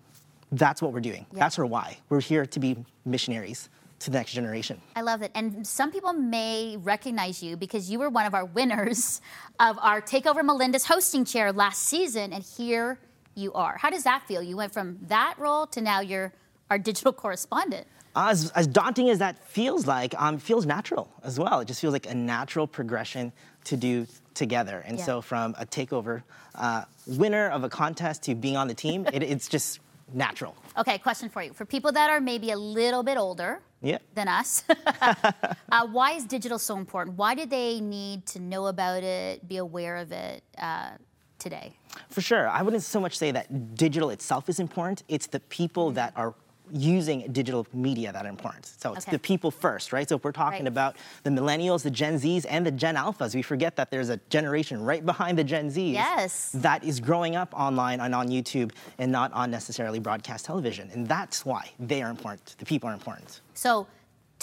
that's 0.53 0.81
what 0.81 0.92
we're 0.92 1.00
doing. 1.00 1.27
That's 1.33 1.59
our 1.59 1.66
why. 1.66 1.98
We're 2.09 2.20
here 2.20 2.46
to 2.46 2.61
be 2.61 2.79
missionaries 3.05 3.68
to 4.00 4.11
the 4.11 4.18
next 4.18 4.33
generation. 4.33 4.80
I 4.96 5.02
love 5.02 5.22
it. 5.22 5.30
And 5.35 5.66
some 5.66 5.90
people 5.90 6.12
may 6.12 6.76
recognize 6.78 7.42
you 7.42 7.57
because 7.57 7.90
you 7.90 7.98
were 7.98 8.11
one 8.11 8.26
of 8.26 8.35
our 8.35 8.44
winners 8.44 9.20
of 9.61 9.78
our 9.80 10.00
Takeover 10.02 10.44
Melinda's 10.44 10.85
hosting 10.87 11.24
chair 11.24 11.52
last 11.52 11.83
season, 11.83 12.33
and 12.33 12.42
here 12.44 12.98
you 13.35 13.52
are. 13.54 13.76
How 13.78 13.90
does 13.90 14.04
that 14.04 14.26
feel? 14.26 14.42
You 14.42 14.57
went 14.57 14.72
from 14.72 14.98
that 15.09 15.35
role 15.38 15.66
to 15.68 15.80
now 15.80 16.00
you're 16.00 16.33
our 16.70 16.78
digital 16.78 17.12
correspondent. 17.12 17.87
As, 18.16 18.50
as 18.52 18.66
daunting 18.68 19.11
as 19.11 19.18
that 19.18 19.44
feels 19.48 19.87
like, 19.88 20.14
um, 20.20 20.38
feels 20.38 20.66
natural 20.66 21.11
as 21.24 21.38
well. 21.38 21.61
It 21.61 21.66
just 21.66 21.80
feels 21.80 21.92
like 21.92 22.07
a 22.09 22.14
natural 22.14 22.66
progression 22.66 23.33
to 23.64 23.76
do 23.76 24.07
together. 24.35 24.85
And 24.87 24.98
Yeah. 24.98 25.04
so, 25.04 25.20
from 25.20 25.54
a 25.59 25.66
takeover 25.66 26.22
uh, 26.54 26.85
winner 27.07 27.48
of 27.50 27.64
a 27.64 27.68
contest 27.68 28.22
to 28.24 28.35
being 28.37 28.57
on 28.57 28.68
the 28.68 28.74
team, 28.74 29.07
it, 29.12 29.22
it's 29.24 29.48
just 29.48 29.80
natural. 30.12 30.54
Okay, 30.76 30.98
question 30.98 31.28
for 31.28 31.40
you. 31.40 31.52
For 31.52 31.64
people 31.64 31.92
that 31.92 32.11
are 32.11 32.20
maybe 32.20 32.50
a 32.50 32.57
little 32.57 33.04
bit 33.04 33.16
older 33.16 33.61
Yeah. 33.85 33.99
than 34.14 34.29
us, 34.29 34.64
uh, 35.01 35.87
why 35.92 36.12
is 36.12 36.25
digital 36.25 36.59
so 36.59 36.77
important? 36.77 37.18
Why 37.18 37.35
do 37.35 37.44
they 37.44 37.81
need 37.81 38.25
to 38.27 38.40
know 38.40 38.66
about 38.66 39.03
it, 39.03 39.47
be 39.47 39.59
aware 39.59 39.97
of 39.99 40.11
it 40.11 40.42
uh, 40.59 40.92
today? 41.38 41.77
For 42.09 42.23
sure. 42.23 42.49
I 42.49 42.62
wouldn't 42.62 42.83
so 42.83 42.99
much 42.99 43.18
say 43.18 43.31
that 43.33 43.77
digital 43.77 44.09
itself 44.09 44.49
is 44.49 44.59
important, 44.59 45.03
it's 45.09 45.27
the 45.27 45.40
people 45.40 45.90
that 45.92 46.14
are 46.16 46.35
using 46.72 47.31
digital 47.33 47.66
media 47.72 48.12
that 48.12 48.24
are 48.24 48.29
important. 48.29 48.66
So 48.66 48.92
it's 48.94 49.05
Okay. 49.07 49.12
the 49.12 49.18
people 49.18 49.50
first, 49.50 49.92
right? 49.92 50.09
So 50.09 50.16
if 50.16 50.24
we're 50.24 50.33
talking 50.33 50.61
Right. 50.61 50.68
about 50.68 50.96
the 51.22 51.31
millennials, 51.31 51.83
the 51.83 51.90
Gen 51.90 52.14
Zs, 52.18 52.46
and 52.48 52.64
the 52.66 52.70
Gen 52.70 52.96
Alphas, 52.96 53.35
we 53.35 53.42
forget 53.42 53.77
that 53.77 53.90
there's 53.90 54.09
a 54.09 54.16
generation 54.31 54.83
right 54.83 55.05
behind 55.05 55.37
the 55.38 55.44
Gen 55.44 55.70
Zs 55.70 55.92
Yes. 55.92 56.50
that 56.55 56.83
is 56.83 57.00
growing 57.00 57.37
up 57.37 57.53
online 57.59 58.00
and 58.00 58.14
on 58.14 58.29
YouTube 58.29 58.72
and 58.98 59.12
not 59.12 59.33
on 59.33 59.50
necessarily 59.50 59.98
broadcast 59.98 60.44
television. 60.46 60.90
And 60.92 61.07
that's 61.07 61.44
why 61.44 61.70
they 61.79 62.03
are 62.03 62.11
important. 62.11 62.55
The 62.59 62.64
people 62.64 62.88
are 62.88 62.94
important. 62.94 63.40
So, 63.55 63.87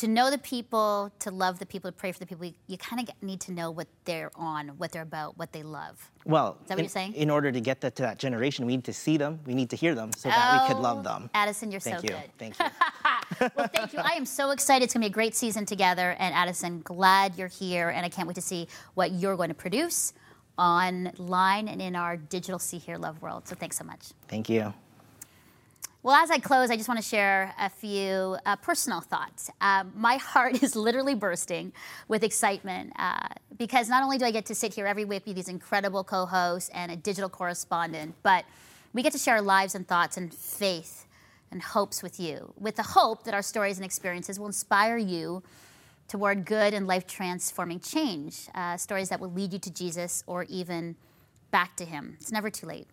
to 0.02 0.08
know 0.08 0.32
the 0.32 0.38
people, 0.40 1.12
to 1.20 1.30
love 1.30 1.60
the 1.60 1.66
people, 1.66 1.92
to 1.92 1.96
pray 1.96 2.12
for 2.12 2.18
the 2.18 2.26
people, 2.26 2.44
you, 2.44 2.54
you 2.66 2.76
kind 2.76 3.08
of 3.08 3.16
need 3.22 3.40
to 3.40 3.52
know 3.52 3.70
what 3.70 3.88
they're 4.06 4.32
on, 4.36 4.70
what 4.80 4.92
they're 4.92 5.04
about, 5.04 5.38
what 5.38 5.54
they 5.54 5.62
love. 5.62 6.10
Well, 6.26 6.58
is 6.64 6.70
that 6.70 6.76
what 6.76 6.80
in, 6.80 6.86
you're 6.86 6.90
saying? 6.90 7.14
in 7.14 7.30
order 7.30 7.52
to 7.52 7.62
get 7.62 7.82
that 7.82 7.96
to 7.98 8.02
that 8.02 8.18
generation, 8.18 8.66
we 8.66 8.76
need 8.76 8.84
to 8.86 8.94
see 8.94 9.18
them, 9.18 9.40
we 9.46 9.54
need 9.54 9.70
to 9.70 9.76
hear 9.76 9.94
them 9.94 10.12
so 10.14 10.30
that 10.30 10.64
we 10.64 10.74
could 10.74 10.82
love 10.82 11.00
Oh, 11.00 11.04
them. 11.04 11.30
Addison, 11.36 11.72
you're 11.72 11.80
Thank 11.80 12.00
so 12.00 12.04
you. 12.04 12.10
good. 12.10 12.38
Thank 12.40 12.60
you. 13.40 13.50
Well, 13.56 13.68
thank 13.68 13.94
you. 13.94 14.00
I 14.00 14.14
am 14.14 14.26
so 14.26 14.50
excited. 14.50 14.86
It's 14.86 14.94
going 14.94 15.04
to 15.04 15.08
be 15.08 15.12
a 15.12 15.14
great 15.14 15.36
season 15.36 15.68
together. 15.68 16.16
And 16.18 16.34
Addison, 16.34 16.82
glad 16.82 17.38
you're 17.38 17.48
here. 17.48 17.90
And 17.90 18.04
I 18.04 18.10
can't 18.10 18.28
wait 18.28 18.36
to 18.36 18.42
see 18.42 18.68
what 18.96 19.12
you're 19.12 19.36
going 19.38 19.50
to 19.50 19.56
produce 19.56 20.14
online 20.58 21.68
and 21.68 21.80
in 21.82 21.96
our 21.96 22.18
digital 22.18 22.58
See 22.60 22.78
Hear 22.80 22.98
Love 22.98 23.22
world. 23.22 23.48
So 23.48 23.56
thanks 23.56 23.78
so 23.78 23.84
much. 23.84 24.10
Thank 24.28 24.50
you. 24.50 24.74
Well, 26.04 26.16
as 26.16 26.32
I 26.32 26.40
close, 26.40 26.72
I 26.72 26.78
just 26.78 26.90
want 26.90 27.00
to 27.00 27.08
share 27.08 27.54
a 27.60 27.70
few 27.70 28.36
uh, 28.44 28.56
personal 28.56 29.02
thoughts. 29.02 29.52
Um, 29.62 29.94
my 29.96 30.16
heart 30.32 30.64
is 30.64 30.76
literally 30.76 31.14
bursting 31.14 31.74
with 32.08 32.24
excitement 32.24 32.94
uh, 32.98 33.28
because 33.60 33.88
not 33.88 34.02
only 34.02 34.18
do 34.18 34.26
I 34.26 34.32
get 34.32 34.48
to 34.48 34.56
sit 34.56 34.74
here 34.74 34.88
every 34.88 35.06
week 35.06 35.28
with 35.28 35.36
these 35.36 35.48
incredible 35.48 36.04
co 36.04 36.26
hosts 36.26 36.72
and 36.74 36.92
a 36.92 36.96
digital 36.96 37.30
correspondent, 37.30 38.16
but 38.24 38.46
we 38.94 39.04
get 39.04 39.12
to 39.12 39.20
share 39.20 39.36
our 39.36 39.42
lives 39.44 39.76
and 39.76 39.88
thoughts 39.88 40.18
and 40.18 40.34
faith 40.34 41.06
and 41.52 41.62
hopes 41.62 42.02
with 42.02 42.20
you, 42.20 42.52
with 42.60 42.78
the 42.78 42.84
hope 42.84 43.24
that 43.26 43.36
our 43.36 43.44
stories 43.44 43.78
and 43.78 43.86
experiences 43.86 44.40
will 44.40 44.48
inspire 44.48 44.98
you 44.98 45.44
toward 46.08 46.46
good 46.46 46.74
and 46.74 46.88
life 46.88 47.06
transforming 47.06 47.80
change, 47.80 48.48
uh, 48.56 48.76
stories 48.76 49.10
that 49.10 49.20
will 49.20 49.32
lead 49.32 49.54
you 49.54 49.60
to 49.60 49.72
Jesus 49.72 50.24
or 50.26 50.46
even 50.50 50.96
back 51.52 51.76
to 51.76 51.86
Him. 51.86 52.18
It's 52.20 52.32
never 52.32 52.50
too 52.50 52.66
late. 52.66 52.88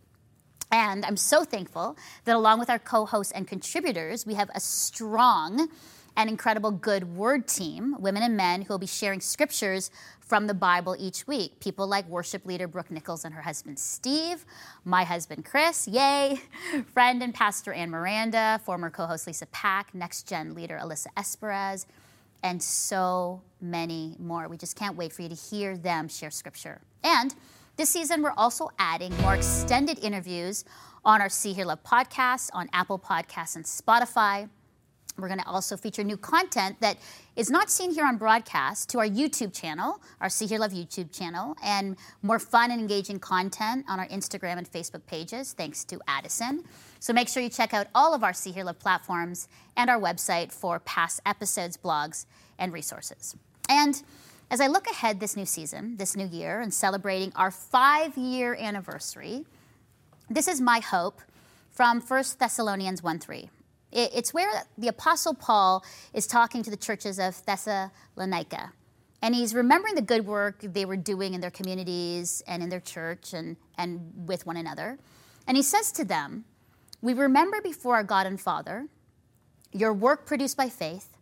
And 0.71 1.05
I'm 1.05 1.17
so 1.17 1.45
thankful 1.45 1.97
that 2.25 2.37
along 2.37 2.59
with 2.59 2.71
our 2.71 2.79
co 2.79 3.07
hosts 3.07 3.33
and 3.33 3.47
contributors, 3.47 4.27
we 4.27 4.35
have 4.35 4.51
a 4.55 4.61
strong 4.61 5.69
and 6.17 6.29
incredible 6.29 6.73
good 6.73 7.15
word 7.17 7.47
team, 7.47 7.95
women 7.99 8.23
and 8.23 8.37
men, 8.37 8.63
who 8.63 8.75
will 8.75 8.79
be 8.79 8.87
sharing 8.87 9.21
scriptures 9.21 9.91
from 10.19 10.47
the 10.49 10.53
Bible 10.53 10.97
each 10.99 11.27
week. 11.27 11.59
People 11.61 11.87
like 11.87 12.07
worship 12.09 12.45
leader 12.45 12.67
Brooke 12.67 12.91
Nichols 12.91 13.25
and 13.25 13.33
her 13.33 13.41
husband 13.41 13.79
Steve, 13.79 14.45
my 14.85 15.05
husband 15.05 15.45
Chris, 15.45 15.87
yay, 15.87 16.41
friend 16.93 17.23
and 17.23 17.33
pastor 17.33 17.73
Ann 17.73 17.91
Miranda, 17.91 18.61
former 18.65 18.91
co 18.91 19.07
host 19.07 19.27
Lisa 19.27 19.47
Pack, 19.47 19.95
next 19.95 20.29
gen 20.29 20.55
leader 20.55 20.79
Alyssa 20.83 21.07
Esperez, 21.17 21.87
and 22.43 22.63
so 22.63 23.41
many 23.61 24.17
more. 24.19 24.49
We 24.49 24.57
just 24.57 24.77
can't 24.77 24.97
wait 24.97 25.13
for 25.13 25.23
you 25.23 25.29
to 25.29 25.35
hear 25.35 25.77
them 25.77 26.09
share 26.09 26.31
scripture. 26.31 26.81
And 27.03 27.35
This 27.79 27.91
season, 27.91 28.23
we're 28.23 28.33
also 28.37 28.73
adding 28.81 29.17
more 29.19 29.37
extended 29.37 30.01
interviews 30.01 30.65
on 31.05 31.21
our 31.21 31.29
See 31.29 31.53
Hear 31.53 31.65
Love 31.65 31.85
podcast, 31.85 32.51
on 32.53 32.69
Apple 32.73 32.99
Podcasts 32.99 33.55
and 33.55 33.65
Spotify. 33.65 34.49
We're 35.17 35.29
going 35.29 35.39
to 35.39 35.47
also 35.47 35.77
feature 35.77 36.03
new 36.03 36.17
content 36.17 36.81
that 36.81 36.97
is 37.37 37.51
not 37.51 37.71
seen 37.71 37.93
here 37.93 38.05
on 38.05 38.17
broadcast 38.17 38.89
to 38.89 38.99
our 38.99 39.07
YouTube 39.07 39.57
channel, 39.57 40.03
our 40.21 40.29
See 40.29 40.49
Hear 40.49 40.59
Love 40.59 40.73
YouTube 40.73 41.17
channel, 41.17 41.55
and 41.63 41.97
more 42.23 42.41
fun 42.41 42.73
and 42.73 42.81
engaging 42.81 43.21
content 43.21 43.85
on 43.89 44.01
our 44.01 44.09
Instagram 44.09 44.59
and 44.59 44.69
Facebook 44.69 45.07
pages, 45.07 45.53
thanks 45.53 45.85
to 45.85 46.01
Addison. 46.09 46.65
So 46.99 47.13
make 47.13 47.29
sure 47.29 47.45
you 47.45 47.49
check 47.49 47.75
out 47.75 47.87
all 47.95 48.13
of 48.13 48.25
our 48.25 48.33
See 48.33 48.51
Hear 48.51 48.65
Love 48.65 48.81
platforms 48.81 49.47
and 49.77 49.89
our 49.89 50.01
website 50.01 50.51
for 50.51 50.81
past 50.81 51.21
episodes, 51.25 51.77
blogs, 51.77 52.27
and 52.59 52.73
resources. 52.73 53.37
And 53.69 54.03
as 54.51 54.61
I 54.61 54.67
look 54.67 54.87
ahead 54.87 55.21
this 55.21 55.37
new 55.37 55.45
season, 55.45 55.97
this 55.97 56.17
new 56.17 56.27
year, 56.27 56.61
and 56.61 56.73
celebrating 56.73 57.33
our 57.37 57.51
five 57.51 58.17
year 58.17 58.55
anniversary, 58.55 59.45
this 60.31 60.49
is 60.49 60.61
my 60.61 60.81
hope 60.81 61.21
from 61.71 62.01
1 62.01 62.25
Thessalonians 62.39 63.03
1 63.03 63.19
3. 63.19 63.51
It's 63.91 64.35
where 64.35 64.65
the 64.77 64.89
Apostle 64.89 65.35
Paul 65.35 65.85
is 66.13 66.27
talking 66.27 66.63
to 66.63 66.71
the 66.71 66.77
churches 66.77 67.19
of 67.19 67.45
Thessalonica. 67.47 68.73
And 69.23 69.35
he's 69.35 69.55
remembering 69.55 69.95
the 69.95 70.03
good 70.03 70.27
work 70.27 70.61
they 70.61 70.85
were 70.85 70.97
doing 70.97 71.35
in 71.35 71.41
their 71.41 71.51
communities 71.51 72.43
and 72.47 72.63
in 72.63 72.69
their 72.69 72.81
church 72.81 73.33
and, 73.33 73.57
and 73.77 74.13
with 74.27 74.47
one 74.47 74.57
another. 74.57 74.99
And 75.47 75.57
he 75.57 75.63
says 75.63 75.91
to 75.93 76.05
them, 76.05 76.45
We 77.01 77.15
remember 77.15 77.61
before 77.61 77.97
our 77.97 78.05
God 78.05 78.27
and 78.27 78.41
Father 78.41 78.87
your 79.73 79.93
work 79.93 80.27
produced 80.27 80.57
by 80.57 80.69
faith, 80.69 81.17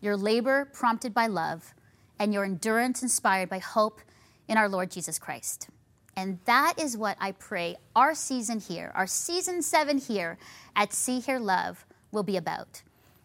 your 0.00 0.16
labor 0.16 0.68
prompted 0.72 1.14
by 1.14 1.26
love, 1.26 1.74
and 2.18 2.32
your 2.32 2.44
endurance 2.44 3.02
inspired 3.02 3.48
by 3.48 3.58
hope 3.58 4.00
in 4.48 4.56
our 4.56 4.68
Lord 4.68 4.90
Jesus 4.90 5.18
Christ. 5.18 5.68
And 6.16 6.38
that 6.44 6.74
is 6.78 6.96
what 6.96 7.16
I 7.20 7.32
pray 7.32 7.76
our 7.96 8.14
season 8.14 8.60
here, 8.60 8.92
our 8.94 9.06
season 9.06 9.62
seven 9.62 9.98
here 9.98 10.38
at 10.76 10.92
See 10.92 11.20
Hear 11.20 11.38
Love 11.38 11.84
will 12.12 12.22
be 12.22 12.36
about. 12.36 12.82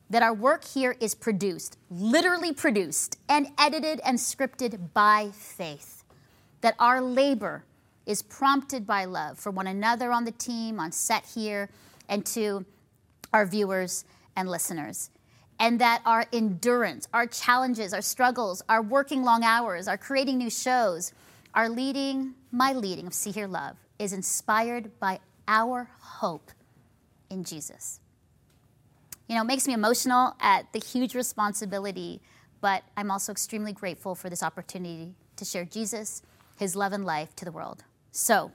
That 0.09 0.23
our 0.23 0.33
work 0.33 0.65
here 0.65 0.95
is 0.99 1.13
produced, 1.13 1.77
literally 1.91 2.51
produced, 2.51 3.17
and 3.29 3.47
edited 3.59 4.01
and 4.03 4.17
scripted 4.17 4.91
by 4.93 5.29
faith. 5.33 6.03
That 6.61 6.75
our 6.79 6.99
labor 6.99 7.63
is 8.07 8.23
prompted 8.23 8.87
by 8.87 9.05
love 9.05 9.37
for 9.37 9.51
one 9.51 9.67
another 9.67 10.11
on 10.11 10.25
the 10.25 10.31
team, 10.31 10.79
on 10.79 10.91
set 10.91 11.25
here, 11.35 11.69
and 12.07 12.25
to 12.25 12.65
our 13.31 13.45
viewers 13.45 14.03
and 14.35 14.49
listeners. 14.49 15.11
And 15.59 15.79
that 15.81 16.01
our 16.05 16.25
endurance, 16.31 17.07
our 17.13 17.27
challenges, 17.27 17.93
our 17.93 18.01
struggles, 18.01 18.63
our 18.69 18.81
working 18.81 19.23
long 19.23 19.43
hours, 19.43 19.87
our 19.87 19.97
creating 19.97 20.37
new 20.37 20.49
shows, 20.49 21.13
our 21.53 21.67
leading, 21.67 22.33
my 22.51 22.73
leading 22.73 23.07
of 23.07 23.13
See 23.13 23.31
Hear 23.31 23.47
Love 23.47 23.75
is 23.97 24.13
inspired 24.13 24.97
by 24.99 25.19
our 25.47 25.89
hope 25.99 26.51
in 27.29 27.43
Jesus. 27.43 27.99
You 29.27 29.35
know, 29.35 29.41
it 29.41 29.47
makes 29.47 29.67
me 29.67 29.73
emotional 29.73 30.35
at 30.39 30.71
the 30.73 30.79
huge 30.79 31.13
responsibility, 31.13 32.21
but 32.61 32.83
I'm 32.97 33.11
also 33.11 33.31
extremely 33.31 33.73
grateful 33.73 34.15
for 34.15 34.29
this 34.29 34.41
opportunity 34.41 35.13
to 35.35 35.45
share 35.45 35.65
Jesus, 35.65 36.23
his 36.57 36.75
love 36.75 36.93
and 36.93 37.05
life 37.05 37.35
to 37.35 37.45
the 37.45 37.51
world. 37.51 37.83
So, 38.11 38.51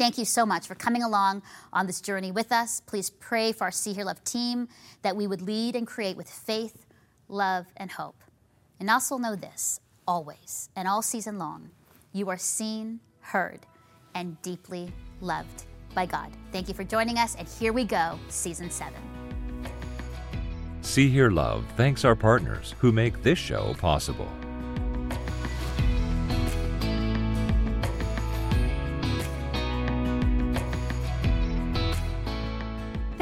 thank 0.00 0.16
you 0.16 0.24
so 0.24 0.46
much 0.46 0.66
for 0.66 0.74
coming 0.74 1.02
along 1.02 1.42
on 1.74 1.86
this 1.86 2.00
journey 2.00 2.32
with 2.32 2.50
us. 2.52 2.80
Please 2.80 3.10
pray 3.10 3.52
for 3.52 3.64
our 3.64 3.70
See 3.70 3.92
Hear 3.92 4.06
Love 4.06 4.24
team 4.24 4.66
that 5.02 5.14
we 5.14 5.26
would 5.26 5.42
lead 5.42 5.76
and 5.76 5.86
create 5.86 6.16
with 6.16 6.30
faith, 6.30 6.86
love, 7.28 7.66
and 7.76 7.90
hope. 7.90 8.24
And 8.80 8.88
also 8.88 9.18
know 9.18 9.36
this 9.36 9.78
always 10.08 10.70
and 10.74 10.88
all 10.88 11.02
season 11.02 11.38
long 11.38 11.68
you 12.14 12.30
are 12.30 12.38
seen, 12.38 13.00
heard, 13.20 13.60
and 14.14 14.40
deeply 14.40 14.90
loved 15.20 15.64
by 15.94 16.06
God. 16.06 16.32
Thank 16.50 16.68
you 16.68 16.74
for 16.74 16.82
joining 16.82 17.18
us, 17.18 17.34
and 17.34 17.46
here 17.46 17.74
we 17.74 17.84
go, 17.84 18.18
season 18.30 18.70
seven. 18.70 19.02
See 20.80 21.10
Hear 21.10 21.30
Love 21.30 21.66
thanks 21.76 22.06
our 22.06 22.16
partners 22.16 22.74
who 22.78 22.90
make 22.90 23.22
this 23.22 23.38
show 23.38 23.74
possible. 23.74 24.28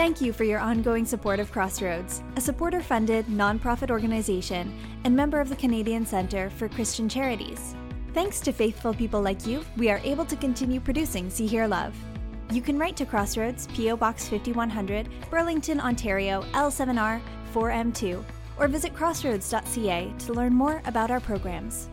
Thank 0.09 0.23
you 0.23 0.33
for 0.33 0.45
your 0.45 0.59
ongoing 0.59 1.05
support 1.05 1.39
of 1.39 1.53
Crossroads, 1.53 2.23
a 2.37 2.41
supporter 2.41 2.81
funded 2.81 3.27
nonprofit 3.27 3.91
organization 3.91 4.75
and 5.05 5.15
member 5.15 5.39
of 5.39 5.51
the 5.51 5.57
Canadian 5.57 6.07
Centre 6.07 6.49
for 6.49 6.67
Christian 6.67 7.11
Charities. 7.11 7.77
Thanks 8.15 8.41
to 8.41 8.51
faithful 8.51 8.95
people 8.95 9.21
like 9.21 9.47
you, 9.47 9.63
we 9.77 9.91
are 9.91 10.01
able 10.05 10.25
to 10.25 10.35
continue 10.35 10.81
producing 10.81 11.29
See 11.29 11.47
Hear 11.47 11.69
Love. 11.69 11.95
You 12.51 12.63
can 12.63 12.79
write 12.79 12.97
to 12.97 13.05
Crossroads, 13.05 13.67
P.O. 13.75 13.99
Box 13.99 14.31
5100, 14.31 15.11
Burlington, 15.31 15.79
Ontario, 15.79 16.41
L7R 16.53 17.21
4M2, 17.53 18.25
or 18.59 18.67
visit 18.67 18.95
crossroads.ca 18.95 20.15
to 20.21 20.33
learn 20.33 20.55
more 20.55 20.81
about 20.87 21.11
our 21.11 21.21
programs. 21.21 21.91